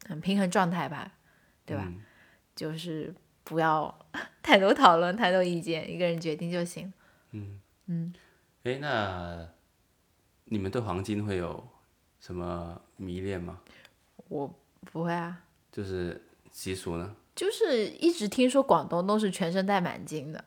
[0.07, 1.13] 很平衡状态吧，
[1.67, 1.93] 对吧？
[2.57, 4.07] 就是不要
[4.43, 6.93] 太多讨论、太多意见，一个人决定就行。
[7.33, 8.13] 嗯嗯
[8.65, 9.49] 哎，那
[10.45, 11.67] 你们对黄金会有
[12.21, 13.61] 什么迷恋吗？
[14.29, 14.55] 我
[14.91, 15.43] 不会啊。
[15.71, 17.17] 就是习俗呢？
[17.35, 20.45] 就是一直听说广东都是全身戴满金的，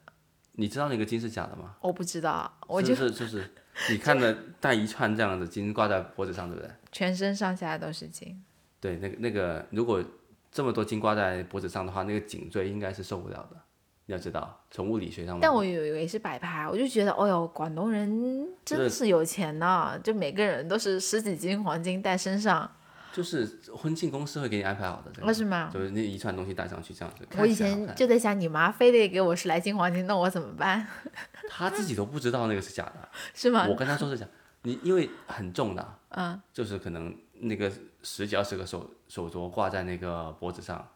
[0.54, 1.76] 你知道那个金是假的吗？
[1.82, 3.52] 我不知道，我就就是就 是
[3.90, 6.72] 你看的戴一串这样的金挂在脖子上，对不对？
[6.92, 8.42] 全身上下都是金。
[8.80, 10.04] 对，那个那个，如果
[10.56, 13.58] 这么多金挂在脖子上的话，那个颈椎应该是受不了的。
[14.06, 22.72] 你要知道，从物理学上，但我以为是摆拍，我就觉得，哦哟，广东人真是有钱呐、就每个人都是十几斤黄金带身上，
[23.12, 25.70] 就是婚庆公司会给你安排好的，这个为什么？
[25.74, 27.28] 就是那一串东西带上去这样子。
[27.38, 30.88] 我以前就在想，你妈非得给我十来斤黄金，那我怎么办？
[31.50, 33.68] 他自己都不知道那个是假的， 是吗？
[33.68, 34.26] 我跟他说是假，
[34.62, 37.70] 你因为很重的，嗯，就是可能那个
[38.06, 40.88] 十几二十个手手镯挂在那个脖子上，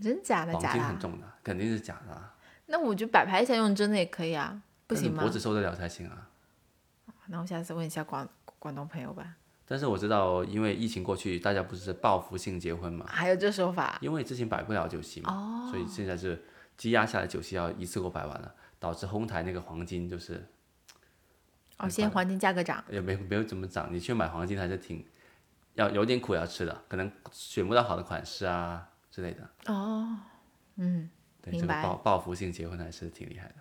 [0.00, 0.72] 真假的假的啊？
[0.72, 2.32] 金很重的，肯定是假的啊，
[2.66, 5.28] 那我就摆拍一下用真的也可以啊，不行吗脖？
[5.28, 6.30] 子受得了才行啊。
[7.26, 8.28] 那我下次问一下广
[8.60, 9.34] 广东朋友吧。
[9.66, 16.40] 但是我知道，因为疫情过去，大家不是报复性结婚嘛，还有这说法，因为之前摆不了酒席嘛，所以现在是
[16.76, 20.46] 积压下来酒席要一次过摆完了，导致哄抬那个黄金就是
[21.78, 22.84] 哦，现在黄金价格涨。
[22.88, 23.88] 也没没有怎么涨。
[23.92, 25.04] 你去买黄金还是挺
[25.76, 29.72] 要有点苦要吃的，可能选不到好的款式啊之类的。
[29.72, 30.16] 哦，
[30.76, 31.08] 嗯，
[31.40, 33.54] 对，这个明白报报复性结婚还是挺厉害的。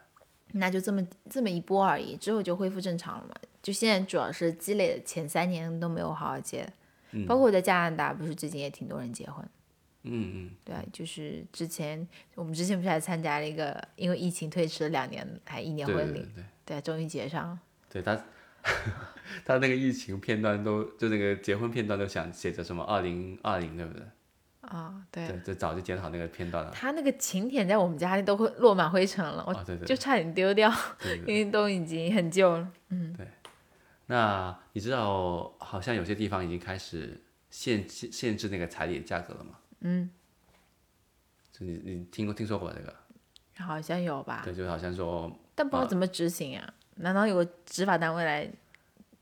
[0.53, 3.35] 那就这么这么一波而已，之后就恢复正常了嘛。
[3.61, 6.67] 就现在主要是积累的前三年都没有好好结，
[7.27, 9.43] 包括我在加拿大，不是最近也挺多人结婚。
[10.03, 17.59] 嗯嗯，对啊，就是之前我们之前不是还参加了一个，因为疫情推迟了两年还一年婚礼，对对对啊，终于结上了。
[17.89, 18.15] 对，他
[19.45, 24.03] 他那个疫情片段都就那个结婚片段都想写着什么二零二零对不对？
[24.61, 26.71] 啊、对，对，就早就剪好那个片段了。
[26.71, 29.53] 他那个请帖在我们家里都会落满灰尘了，我
[29.85, 31.29] 就差点丢掉，对对对。
[31.35, 32.67] 因为都已经很旧了。
[32.89, 33.27] 嗯，对
[34.07, 39.59] 那你知道，好像有些地方已经开始限限限制那个彩礼的价格了吗？
[39.81, 40.09] 嗯，
[41.51, 42.95] 就你你听过听说过这个？
[43.57, 46.73] 好像有吧，对，就好像说，但不知道怎么执行啊？
[46.95, 48.49] 难道有个执法单位来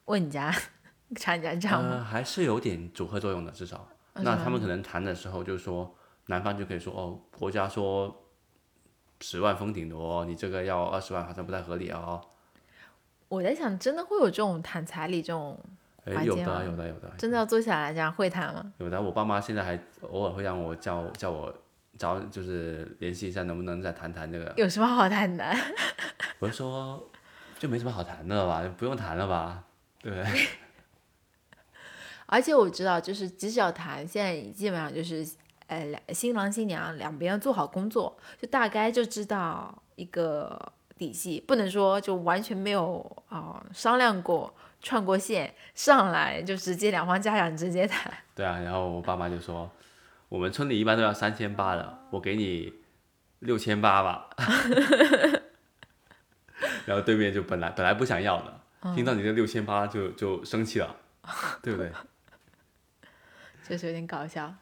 [0.06, 0.54] 问你家
[1.16, 1.90] 查你家账吗？
[1.92, 3.88] 呃，还是有点阻吓作用的，至少。
[4.16, 5.96] 那他们可能谈的时候就说，
[6.28, 8.24] 男方就可以说，哦，国家说
[9.22, 12.22] 十万封顶的哦，你这个要二十万，好像不太合理哦。
[13.28, 15.60] 我在想，真的会有这种谈彩礼这种，
[16.06, 18.72] 哎，有环节吗的，有的，有的，真的要坐下来这样会谈吗？
[18.78, 19.02] 有的。
[19.02, 21.52] 我爸妈现在还偶尔会让我叫叫我
[21.98, 24.54] 找，就是联系一下，能不能再谈谈这个。
[24.58, 25.44] 有什么好谈的？
[26.38, 27.10] 我就说，
[27.64, 29.64] 就没什么好谈的了吧，不用谈了吧，
[30.02, 30.48] 对不对？
[32.28, 35.26] 而且我知道，就是即使要谈，现在基本上就是，
[35.68, 43.00] 呃，两新郎新娘两边要做好工作，就大概就知道一个底细，不能说就完全没有
[43.30, 48.12] 啊、商量过、串过线，上来就直接两方家长直接谈。
[48.36, 49.72] 对啊，然后我爸妈就说，
[50.28, 52.74] 我们村里一般都要三千八的，我给你
[53.40, 54.30] 六千八吧。
[56.86, 60.96] 然后对面就本来本来不想要的，听到你这六千八就就生气了，
[61.62, 61.92] 对不对？
[63.66, 64.54] 确实有点搞笑。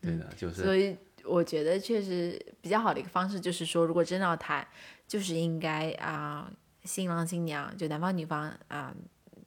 [0.00, 4.66] 对的，就是所以我觉得确实比较好的一个方式就是说，如果真的要谈，
[5.06, 6.50] 就是应该啊、
[6.84, 8.94] 新郎新娘就男方女方啊、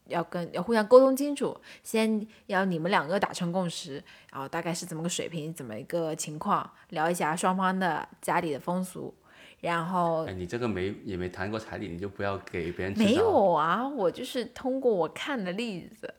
[0.07, 9.13] 要跟要互相沟通清楚，先要你们两个达成共识，然后大概是怎么个水平，怎么一个情况，聊一下双方的家里的风俗，
[9.61, 13.13] 然后哎，你这个没也没谈过彩礼，你就不要给别人制没。
[13.13, 16.13] 有啊，我就是通过我看的例子，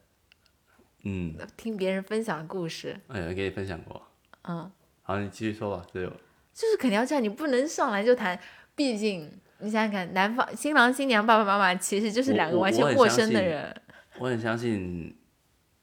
[1.03, 4.01] 嗯，听别人分享故事，哎，有人给你分享过。
[4.43, 4.71] 嗯，
[5.03, 6.09] 好，你继续说吧，这有
[6.55, 8.39] 就是肯定要这样，你不能上来就谈，
[8.77, 9.29] 毕竟
[9.59, 13.75] 你想想看，男方新郎新娘爸爸妈妈其实就是两个完全陌生的人，
[14.19, 15.19] 我很相信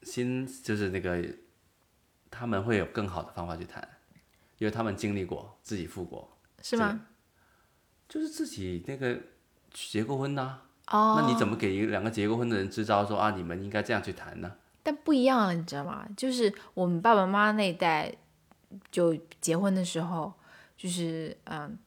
[0.04, 1.22] 新就是那个
[2.32, 3.86] 他们会有更好的方法去谈，
[4.60, 7.08] 因为他们经历过，自己付过，是吗？
[8.10, 9.18] 就是自己那个
[9.72, 14.52] 结过婚呐、哦，那你怎么给一两个结过婚的人支招说啊，你们应该这样去谈呢？
[14.82, 16.06] 但不一样了，你知道吗？
[16.18, 18.12] 就是我们爸爸妈妈那一代，
[18.92, 20.34] 就结婚的时候，
[20.76, 21.78] 就是嗯，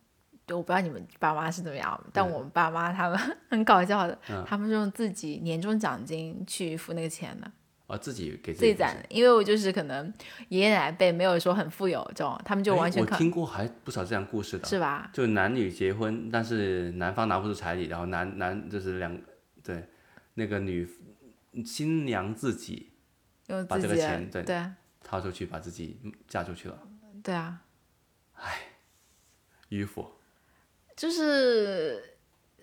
[0.49, 3.19] 我不知道你们爸妈是怎么样，但我们爸妈他们
[3.51, 7.51] 很搞笑的，他们是用自己年终奖金去付那个钱的，
[7.93, 9.05] 哦，自己给自己己攒的。
[9.11, 10.11] 因为我就是可能
[10.49, 15.11] 爷爷奶奶辈没有说很富有这种，他们就哎完全靠我听过还不少这样故事的，是吧？
[15.13, 19.15] 就男女结婚，但是男方拿不出彩礼，然后男男就是两
[19.63, 19.85] 对
[20.35, 20.89] 那个女
[21.67, 22.93] 新娘自己
[23.69, 24.75] 把这个钱对对啊
[25.05, 26.79] 掏出去，把自己嫁出去了，
[27.23, 27.61] 对啊，
[29.69, 30.13] 迂腐。
[30.97, 32.03] 就是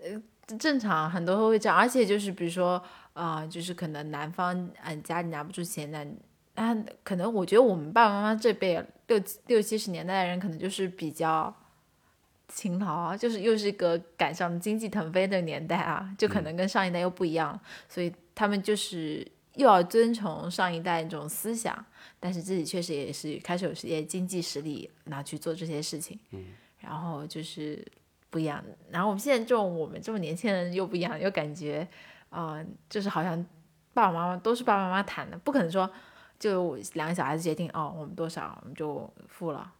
[0.01, 0.21] 呃
[0.57, 2.83] 正常很多都会这样，而且就是比如说
[3.19, 6.05] 啊、呃就是可能男方嗯家里拿不出钱那
[6.55, 11.53] 那，可能我觉得我们爸爸妈妈这辈六六七十年代的人，可能就是比较
[12.47, 21.85] 勤劳啊，就是又是一个赶上经济腾飞的年代啊，就可能跟上一代又不一样，所以他们就是又要遵从上一代那种思想，
[22.19, 26.19] 但是自己确实也是开始有些经济实力拿去做这些事情，
[26.79, 27.85] 然后就是
[28.29, 28.63] 不一样。
[28.89, 31.87] 然后我们现在这种我们这么年轻人又不一样，又感觉，
[32.29, 33.43] 啊，就是好像
[33.93, 35.89] 爸爸妈妈都是爸爸妈妈谈的，不可能说
[36.37, 39.73] 就两个小孩子决定哦，我们多少我们就付了。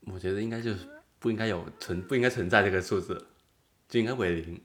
[0.00, 0.88] 我觉得应该就是
[1.18, 3.26] 不应该有存不应该存在这个数字，
[3.88, 4.60] 就应该为零。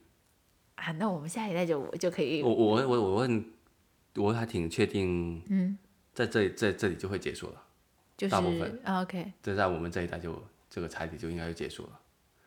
[0.75, 3.45] 啊，那我们下一代就就可以我我我我问，
[4.15, 5.77] 我还挺确定，嗯，
[6.13, 7.63] 在这里在这里就会结束了，
[8.17, 11.99] 就是大部分啊 OK，这在我们这一代就这个彩礼就应该就结束了。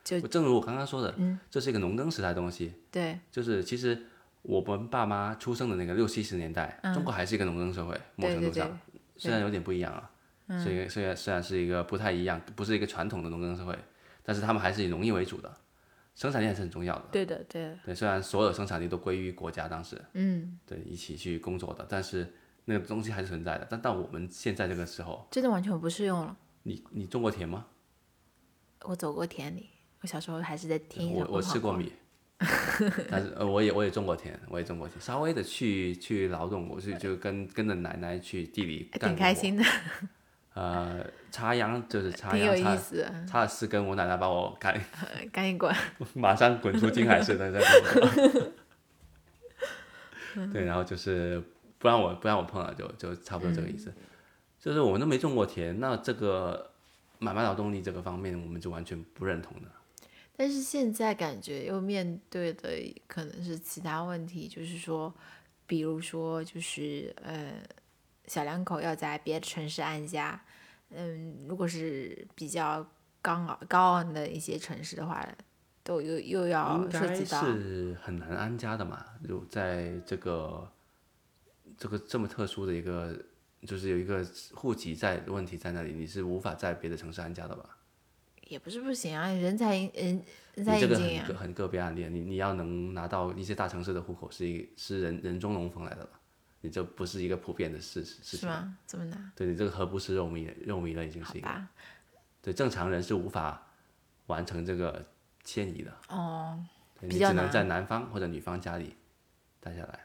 [0.05, 1.13] 就正如我刚刚说的，
[1.49, 4.05] 这是一个农耕时代的东西，对，就是其实
[4.43, 8.79] 我们爸妈出生的那个六七十年代，中国还是一个农耕社会，某对对对程度上，
[9.17, 10.11] 虽然有点不一样啊，
[10.63, 13.75] 虽然虽然虽然是一个不太一样，不是一个传统的农耕社会，
[14.21, 15.51] 但是他们还是以农业为主的，
[16.13, 17.05] 生产力还是很重要的。
[17.11, 22.31] 对的对的，对，虽然所有生产力都归于国家当时，嗯，对，一起去工作的，但是
[22.65, 23.65] 那个东西还是存在的。
[23.67, 26.37] 但到我们现在这个时候，真的完全不适用了。
[26.61, 27.65] 你你种过田吗？
[28.81, 29.71] 我走过田里，
[30.05, 31.91] 我小时候还是在田野我我吃过米，
[33.09, 39.09] 但是呃我也我也种过田，我也种过田，稍微的去去劳动，我是就跟跟着奶奶去地里干。
[39.09, 39.63] 挺开心的，
[40.53, 42.77] 呃，插秧就是插秧，插。
[43.25, 45.73] 插了四根，我奶奶把我赶， 呃赶紧滚！
[46.13, 47.51] 马上滚出金海市的。
[50.53, 51.41] 对，然后就是
[51.79, 53.91] 不让我不让我碰了，就就差不多这个意思。
[54.59, 56.69] 就是我们都没种过田，那这个
[57.17, 59.67] 买卖劳动力这个方面，我们就完全不认同的。
[60.37, 62.69] 但是现在感觉又面对的
[63.07, 65.13] 可能是其他问题，就是说，
[65.65, 67.53] 比如说就是呃，
[68.27, 70.41] 小两口要在别的城市安家，
[70.89, 72.85] 嗯，如果是比较
[73.21, 75.25] 高昂高昂的一些城市的话，
[75.83, 79.05] 都又又要涉及到，是很难安家的嘛。
[79.25, 80.69] 就在这个
[81.77, 83.17] 这个这么特殊的一个，
[83.65, 87.74] 就是有一个户籍在问题在那里，你是无法在别的城市安家的吧？
[88.45, 96.09] 也不是不行啊，人才人人才这个引进啊很个，很个别案例，你你要能拿到一些大城市的户口是一是人人中龙凤来的了，
[96.61, 98.39] 你这不是一个普遍的事事事情。
[98.41, 98.77] 是吗？
[98.85, 99.31] 这么难？
[99.35, 101.67] 对你这个何不食肉糜肉糜了，已经是一个
[102.41, 103.67] 对正常人是无法
[104.27, 105.03] 完成这个
[105.43, 105.97] 迁移的。
[106.09, 106.63] 哦，
[107.01, 108.95] 你只能在男方或者女方家里
[109.59, 109.99] 待下来。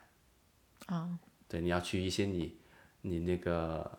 [0.88, 2.58] 哦，对，你要去一些你
[3.02, 3.98] 你那个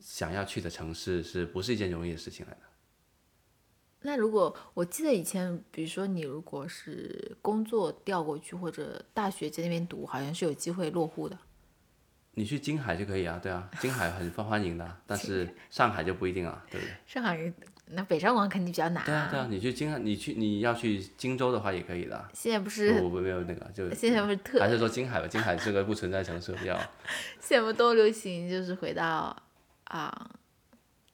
[0.00, 2.60] 想要去的城市，是不是一件容易的事情来的？
[4.02, 11.38] 那如果我记得以前，比如说你如果是工作调过去，或者大学在那边读，好像是有机会落户的。
[12.34, 16.94] 你去金海就可以啊，对啊，金海很受欢迎的， 但是上海就不一定啊，对不对？
[17.06, 17.52] 上海人
[17.86, 22.30] 那北上广肯定比较难对啊，对啊，你去金海，你去你要去荆州的话也可以的啊。
[22.32, 26.78] 现在不是不不没有那个，就 现在不是特还是说金海吧，金海这个不存在城市比较。
[27.40, 29.36] 现在不都流行就是回到
[29.84, 30.30] 啊、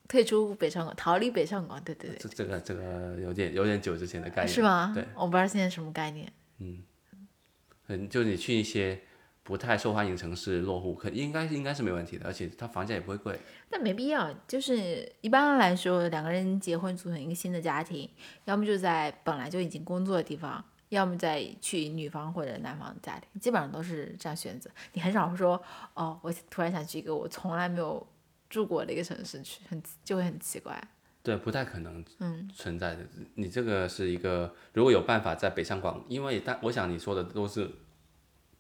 [0.09, 4.92] 退出北上广，逃离北上广，对对这这个这个有点有点久之前的概，念，是吗？
[4.95, 6.33] 对，我不知道现在什么概念。
[6.59, 9.01] 嗯，就你去一些
[9.42, 13.38] 不太受欢迎的城市落户，可应该应该是没问题的，而且它房价也不会贵。
[13.71, 18.09] 但没必要，就是一般来说，两个人结婚组成一个新的家庭，
[18.44, 24.71] 要么就在本来就已经工作的地方，要么再去女方或者男方的家庭，基本上都是这样选择。
[24.94, 25.63] 你很少说，
[25.94, 28.04] 哦，我突然想去一个我从来没有
[28.49, 30.81] 住过的一个城市去，很就会很奇怪。
[31.23, 32.05] 对，不太可能
[32.55, 33.05] 存在的。
[33.35, 37.69] 你这个是一个，如果有办法在北上广，因为但我想你说的都是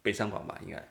[0.02, 0.88] 北上广吧，应该。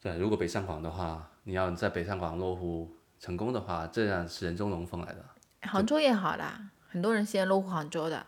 [0.00, 5.24] 对，如果北上广的话，你要在北上广落户成功的话，这样是人中龙凤来的。
[5.62, 8.24] 杭州也好啦，很多人现在落户杭州的，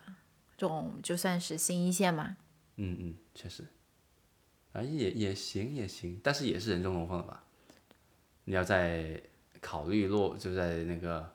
[0.59, 2.37] 这种就算是新一线嘛。
[2.77, 3.65] 嗯嗯，确实。
[4.73, 7.43] 啊，也也行也行，但是也是人中龙凤的吧？
[8.45, 9.21] 你要在
[9.61, 11.33] 考虑落就在那个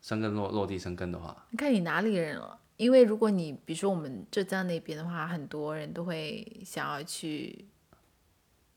[0.00, 2.60] 生根落落地生根的话，你看你哪里人了？
[2.76, 7.66] 因为如果你比如说我们浙江那边的话，很多人都会想要去，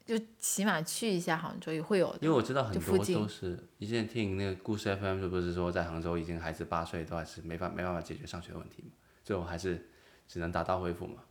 [0.06, 2.16] 就起码去一下杭州也会有。
[2.22, 8.92] 因为我知道很多都是一之前听那个故事 FM 就不是说在杭州已经孩子八岁都还是没法没办法解决上学的问题嘛，
[9.24, 9.90] 最后还是
[10.28, 11.24] 只能打道回府嘛。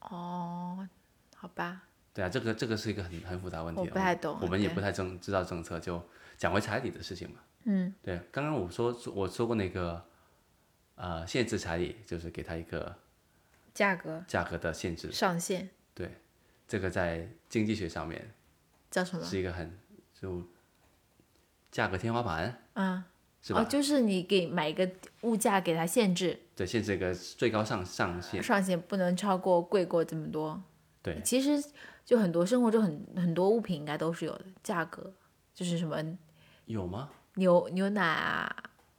[0.00, 0.88] 哦，
[1.34, 1.84] 好吧，
[2.14, 4.38] 对啊，这个这个是一个很很复杂问题不太懂。
[4.42, 6.02] 我们也不太政知道政策，就
[6.36, 7.36] 讲回彩礼的事情嘛。
[7.64, 10.04] 嗯，对，刚刚我说我说过那个
[10.96, 12.94] 呃限制彩礼，就是给他一个
[13.72, 16.18] 价格价格的限制，上限对，
[16.68, 18.34] 这个在经济学上面
[18.90, 19.24] 叫什么？
[19.24, 19.78] 是一个很
[20.12, 20.42] 就
[21.70, 23.02] 价格天花板，嗯，
[23.40, 23.62] 是吧？
[23.62, 24.90] 哦，就是你给买一个
[25.22, 30.62] 物价给它限制对，限制一个最高上上限，上限，不能超过贵过这么多。
[31.00, 31.62] 对，其实
[32.04, 35.12] 就很多生活中很很多物品应该都是有的价格，
[35.54, 35.96] 就是什么
[36.66, 37.08] 有吗？
[37.34, 38.54] 牛牛奶啊，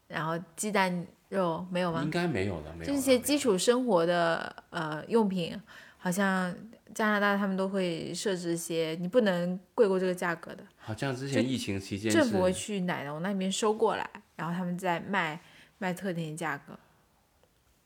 [0.08, 2.02] 然后鸡蛋肉没有吗？
[2.04, 5.60] 应该没有的，没有这了些基础生活的呃用品，
[5.98, 6.56] 好像
[6.96, 10.64] 加拿大他们都会设置一些，你不能贵过这个价格的。
[10.78, 15.40] 好像之前疫情期间政府会，去奶农那边收过来，然后他们再卖
[15.78, 16.78] 卖特定的价格，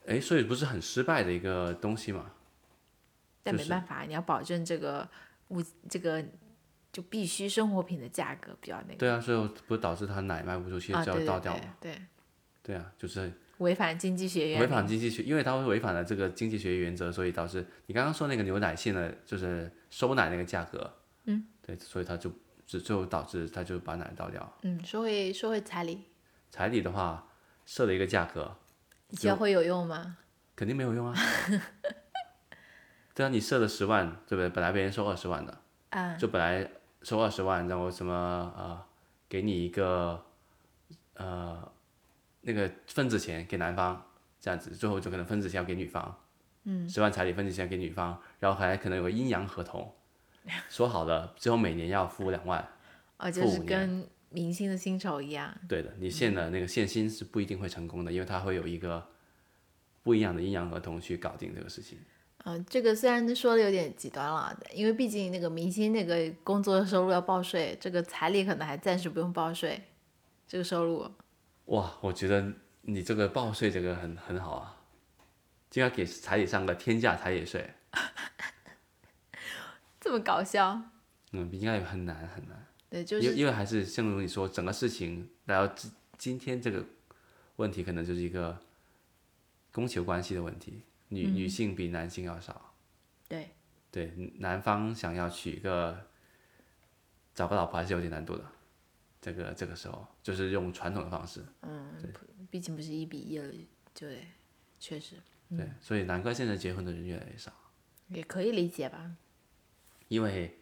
[0.06, 2.32] 哎，所以不是很失败的一个东西嘛？
[3.48, 5.08] 但没办法，你要保证这个
[5.50, 6.24] 物这个
[6.92, 11.76] 就必须生活品的价格比较那个对啊，所以不是导致他奶卖不出去啊，就要倒掉嘛？
[11.80, 12.02] 对，
[12.64, 20.94] 对啊，就是违反经济学原违反经济学，因为他会违反了这个经济学原则，所以导致你刚刚说那个牛奶现在就是收奶那个价格，
[21.26, 22.32] 嗯，对，所以他就
[22.66, 24.58] 只最后导致他就把奶倒掉。
[24.64, 26.04] 嗯，说回说回彩礼，
[26.50, 27.28] 彩礼的话
[27.66, 28.58] 设了一个价格，
[29.10, 30.18] 你教会有用吗？
[30.56, 31.16] 肯定没有用啊。
[33.18, 34.48] 对啊，你设了十万，对不对？
[34.50, 35.58] 本来别人收二十万的，
[35.90, 36.70] 啊，就本来
[37.02, 38.14] 收二十万，然后什么
[38.56, 38.80] 呃，
[39.28, 40.24] 给你一个
[41.16, 41.72] 呃
[42.42, 44.06] 那个份子钱给男方，
[44.40, 46.16] 这样子，最后就可能份子钱要给女方，
[46.66, 49.92] 嗯，十万彩礼份子钱给女方，然后还可能有个阴阳合同，
[50.70, 52.64] 说好了最后每年要付两万，
[53.18, 59.04] 哦，就是跟明星的薪酬一样，对的，你现的那个现薪是不一定会成功的，因为他会有一个
[60.04, 61.98] 不一样的阴阳合同去搞定这个事情。
[62.48, 69.84] 嗯，这个虽然说的有点极端了，因为毕竟那个明星那个工作收入要报税，这个彩礼可能还暂时不用报税，
[70.48, 71.12] 这个收入。
[71.66, 74.78] 哇，我觉得你这个报税这个很很好啊，
[75.70, 77.70] 就要给彩礼上个天价彩礼税。
[80.00, 80.82] 这么搞笑，
[81.34, 86.82] 嗯，应该很难很难，对，就是因为因为还是正如你说，整个事情来到今今天这个
[87.58, 88.58] 问题，可能就是一个
[89.74, 92.74] 供求关系的问题，女、女性比男性要少，
[93.28, 93.50] 对，
[93.92, 96.08] 对，男方想要娶一个
[97.34, 98.46] 找个老婆还是有点难度的，
[99.22, 101.94] 这个这个时候就是用传统的方式，嗯
[102.52, 103.54] 毕竟不是一比一了，
[103.94, 104.28] 就得
[104.80, 105.16] 确实。
[105.50, 107.54] 对，所以难怪现在结婚的人越来越少，
[108.10, 109.16] 也可以理解吧，
[110.10, 110.60] 因为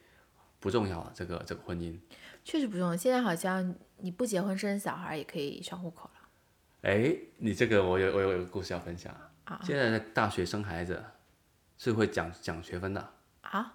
[0.59, 1.97] 不重要了，这个这个婚姻，
[2.43, 2.95] 确实不重要。
[2.95, 6.29] 现在好像你不结婚生小孩也可以上户口了。
[6.81, 9.11] 哎，你这个我有我有一个故事要分享。
[9.45, 11.03] 啊现在的大学生孩子
[11.77, 13.73] 是会讲讲学分的，啊？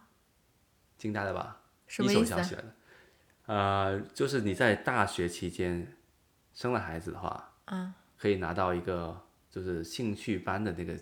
[0.99, 1.61] 惊呆了吧？
[1.87, 2.37] 什一么意思啊？
[2.37, 2.75] 手消息来的。
[3.47, 5.97] 呃，就是你在大学期间
[6.53, 10.97] 生了孩子的话，嗯，可以拿到一个就是兴趣班的那个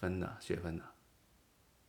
[0.00, 0.84] 分的学分的，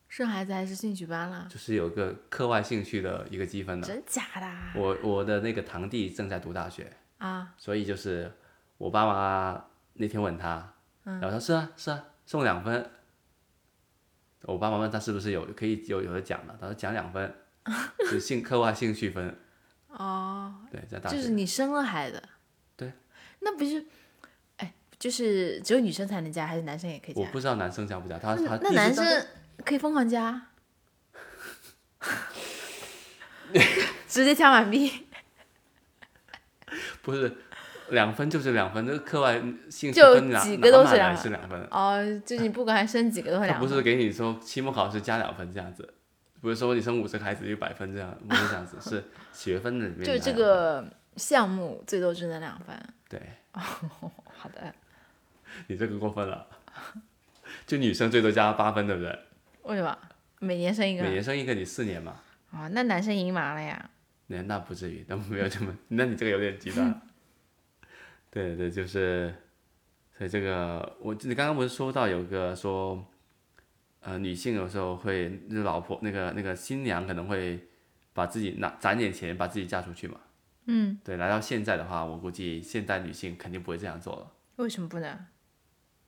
[0.09, 1.47] 生孩子还是兴趣班了？
[1.49, 3.87] 就是有个课外兴趣的一个积分的。
[3.87, 4.73] 真假的啊？
[4.75, 8.31] 我我的那个堂弟正在读大学，啊，所以就是
[8.77, 10.73] 我爸妈那天问他，
[11.05, 12.91] 然后他说是啊是啊，送两分。
[14.41, 17.33] 我爸妈问他是不是有可以有有的奖的，他说奖两分，
[18.09, 19.35] 是兴课外兴趣分。
[19.87, 21.15] 哦，对，在大学。
[21.15, 22.21] 就是你生了孩子，
[22.75, 22.91] 对，
[23.39, 23.83] 那不是，
[24.57, 27.21] 哎，就是只有女生才能加，还是男生也可以加？
[27.21, 29.25] 我不知道男生加不加，他他那男生
[29.63, 30.49] 可以疯狂加，
[34.07, 35.07] 直接加满币，
[37.01, 37.35] 不是
[37.89, 41.15] 两分就是两分，这个课外兴趣就分哪几个都是两
[41.49, 43.77] 分，哦，就你不管生几个都会他不两分。
[43.77, 45.93] 是给你说期末考试加两分这样子，
[46.41, 52.75] 不是说你生五十个孩子就百分这样，不是这样子，是学分里面就这个项目最多只能两分。
[53.09, 53.21] 对。
[53.55, 54.73] 好的，
[55.67, 56.45] 你这个过分了，
[57.65, 59.17] 就女生最多加八分，对不对？
[59.63, 59.97] 为什么
[60.39, 61.11] 每年生一个每？
[61.11, 62.15] 年生一个，你四年嘛，
[62.51, 63.89] 哦，那男生赢麻了呀。
[64.27, 67.01] 那那不至于，那没有这么，那你这个有点极端
[68.41, 68.55] 了。
[68.55, 69.33] 对对，就是，
[70.17, 73.05] 所以这个我你刚刚不是说到有个说，
[74.01, 77.67] 呃，女性有时候会，那老婆那个那个新娘可能会
[78.13, 80.19] 把自己拿攒点钱，把自己嫁出去嘛。
[80.65, 85.25] 嗯，对，来到现在的话，我估计现代女性肯定不会这样做了，为什么不能？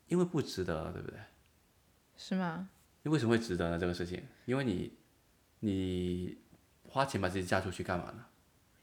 [0.07, 1.19] 因为不值得，对不对？
[2.15, 2.69] 是吗？
[3.03, 3.79] 你为为什么会值得呢？
[3.79, 4.97] 这个事情，因为你
[5.59, 6.37] 你
[6.83, 8.25] 花钱把自己嫁出去干嘛呢？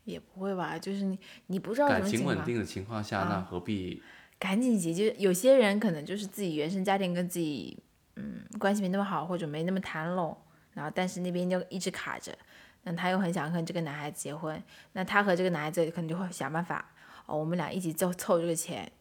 [0.04, 4.02] 也不会吧，就是你你不知道什感么情稳定的情况下，那何必？
[4.38, 4.92] 赶紧结。
[4.92, 7.78] 就有些人可能就是自己原生家庭跟自己
[8.16, 10.36] 嗯关系没那么好，或者没那么谈拢，
[10.72, 12.36] 然后但是那边就一直卡着，
[12.82, 16.92] 那他又很想跟这个男孩子结婚，那他和这个男孩子可能就会想办法
[17.26, 18.92] 哦，我们俩一起凑凑这个钱，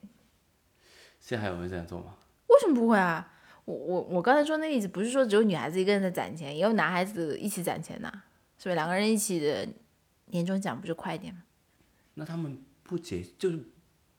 [1.19, 2.15] 现在还有人这样做吗？
[2.47, 3.33] 为什么不会啊？
[3.65, 8.11] 我我我刚才说那例子不是说只有女孩子一个人在攒钱，也有男孩子一起攒钱呐，
[8.57, 8.75] 是吧？
[8.75, 9.67] 两个人一起的
[10.33, 11.43] 年终奖不就快一点吗？
[12.15, 13.59] 那他们不结就是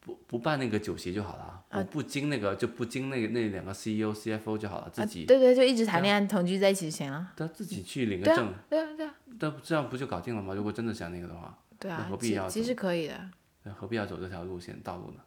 [0.00, 7.32] 不不办那个酒席就好了，不经那个就不经那个那两个 CEO、CFO 就好了，自啊，己对对，就一直谈恋爱同居在一起就行了。
[7.36, 10.54] 他自己去领个对证，啊，对啊，对啊，那这样不就搞定了吗？
[10.54, 13.30] 如果真的想那个的话，对啊那何，必要走其实可以的。
[13.62, 15.20] 那何必要走这条路线道路呢？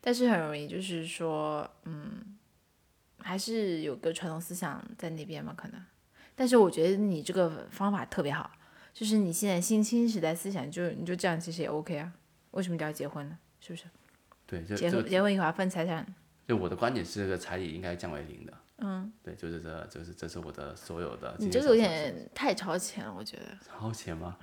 [0.00, 2.36] 但是很容易就是说，嗯，
[3.20, 5.80] 还是有个传统思想在那边嘛，可能。
[6.34, 8.50] 但是我觉得你这个方法特别好，
[8.98, 12.12] 就是你现在新新时代思想，就你就这样其实也 OK 啊。
[12.50, 13.38] 为什么一定要结婚呢？
[13.60, 13.84] 是不是？
[14.44, 16.04] 对，就结婚结婚以后还分财产，
[16.48, 18.52] 就我的观点是，这个彩礼应该降为零的。
[18.78, 21.32] 嗯，对，就是这，就是这是我的所有的。
[21.38, 23.44] 你这个有点太超前了，我觉得。
[23.64, 24.36] 超前吗？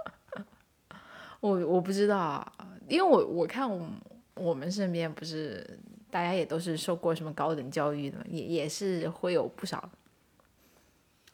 [1.40, 2.52] 我我不知道啊，
[2.88, 3.90] 因为我我看我们
[4.34, 5.66] 我们身边不是
[6.10, 9.90] 大家也都是受过什么高等教育的嘛，也也是会有不少。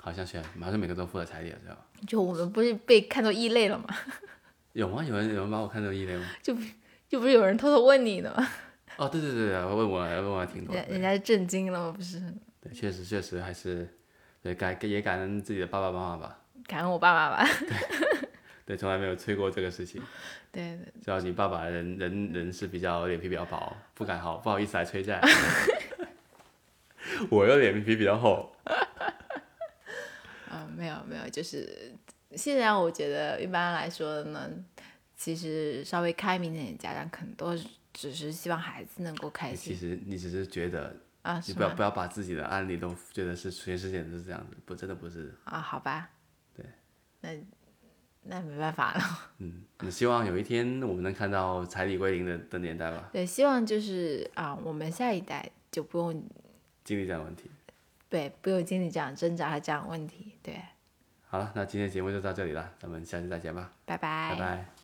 [0.06, 1.78] 好像是，好像每个都付了彩礼了，是吧？
[2.06, 3.86] 就我们不是被看作异类了吗？
[4.72, 5.02] 有吗？
[5.02, 6.24] 有人有人把我看作异类吗？
[6.40, 6.56] 就
[7.08, 8.48] 就不是有人偷偷问你的吗？
[8.98, 10.86] 哦，对对对对，问我问我还挺多人。
[10.88, 11.92] 人家震惊了吗？
[11.96, 12.22] 不是，
[12.60, 13.92] 对，确实确实还是，
[14.40, 16.38] 对感也感恩自己的爸爸妈妈吧。
[16.68, 17.48] 感恩我爸爸吧。
[18.64, 20.00] 对，从来没有催过这个事情。
[20.52, 25.20] 对对，主要你爸爸人人人是比较脸皮比较薄，不敢好不好意思来催债。
[27.28, 28.52] 我又脸皮比较厚。
[30.56, 31.92] 啊、没有没有，就是
[32.32, 34.50] 现在我觉得一般来说呢，
[35.16, 37.56] 其实稍微开明点的家长可能都
[37.92, 45.34] 只是希望孩子能够开心其实你只是觉得，啊，你不要不要把自己的案例都觉得是全世界都是这样子，不真的不是。
[45.44, 46.10] 啊，好吧。
[46.54, 46.64] 对。
[47.20, 47.30] 那
[48.28, 49.00] 那没办法了。
[49.38, 56.12] 嗯，你希望有一天我们能看到彩礼归零的的年代吧，对，希望就是啊，我们下一代就不用
[56.84, 57.50] 经历这样的问题。
[58.08, 60.35] 对不用经历这样挣扎和这样的问题。
[60.46, 60.62] 对，
[61.28, 64.30] 好了，那今天节目就到这里了，咱们下期再见吧，拜拜。
[64.30, 64.75] 拜拜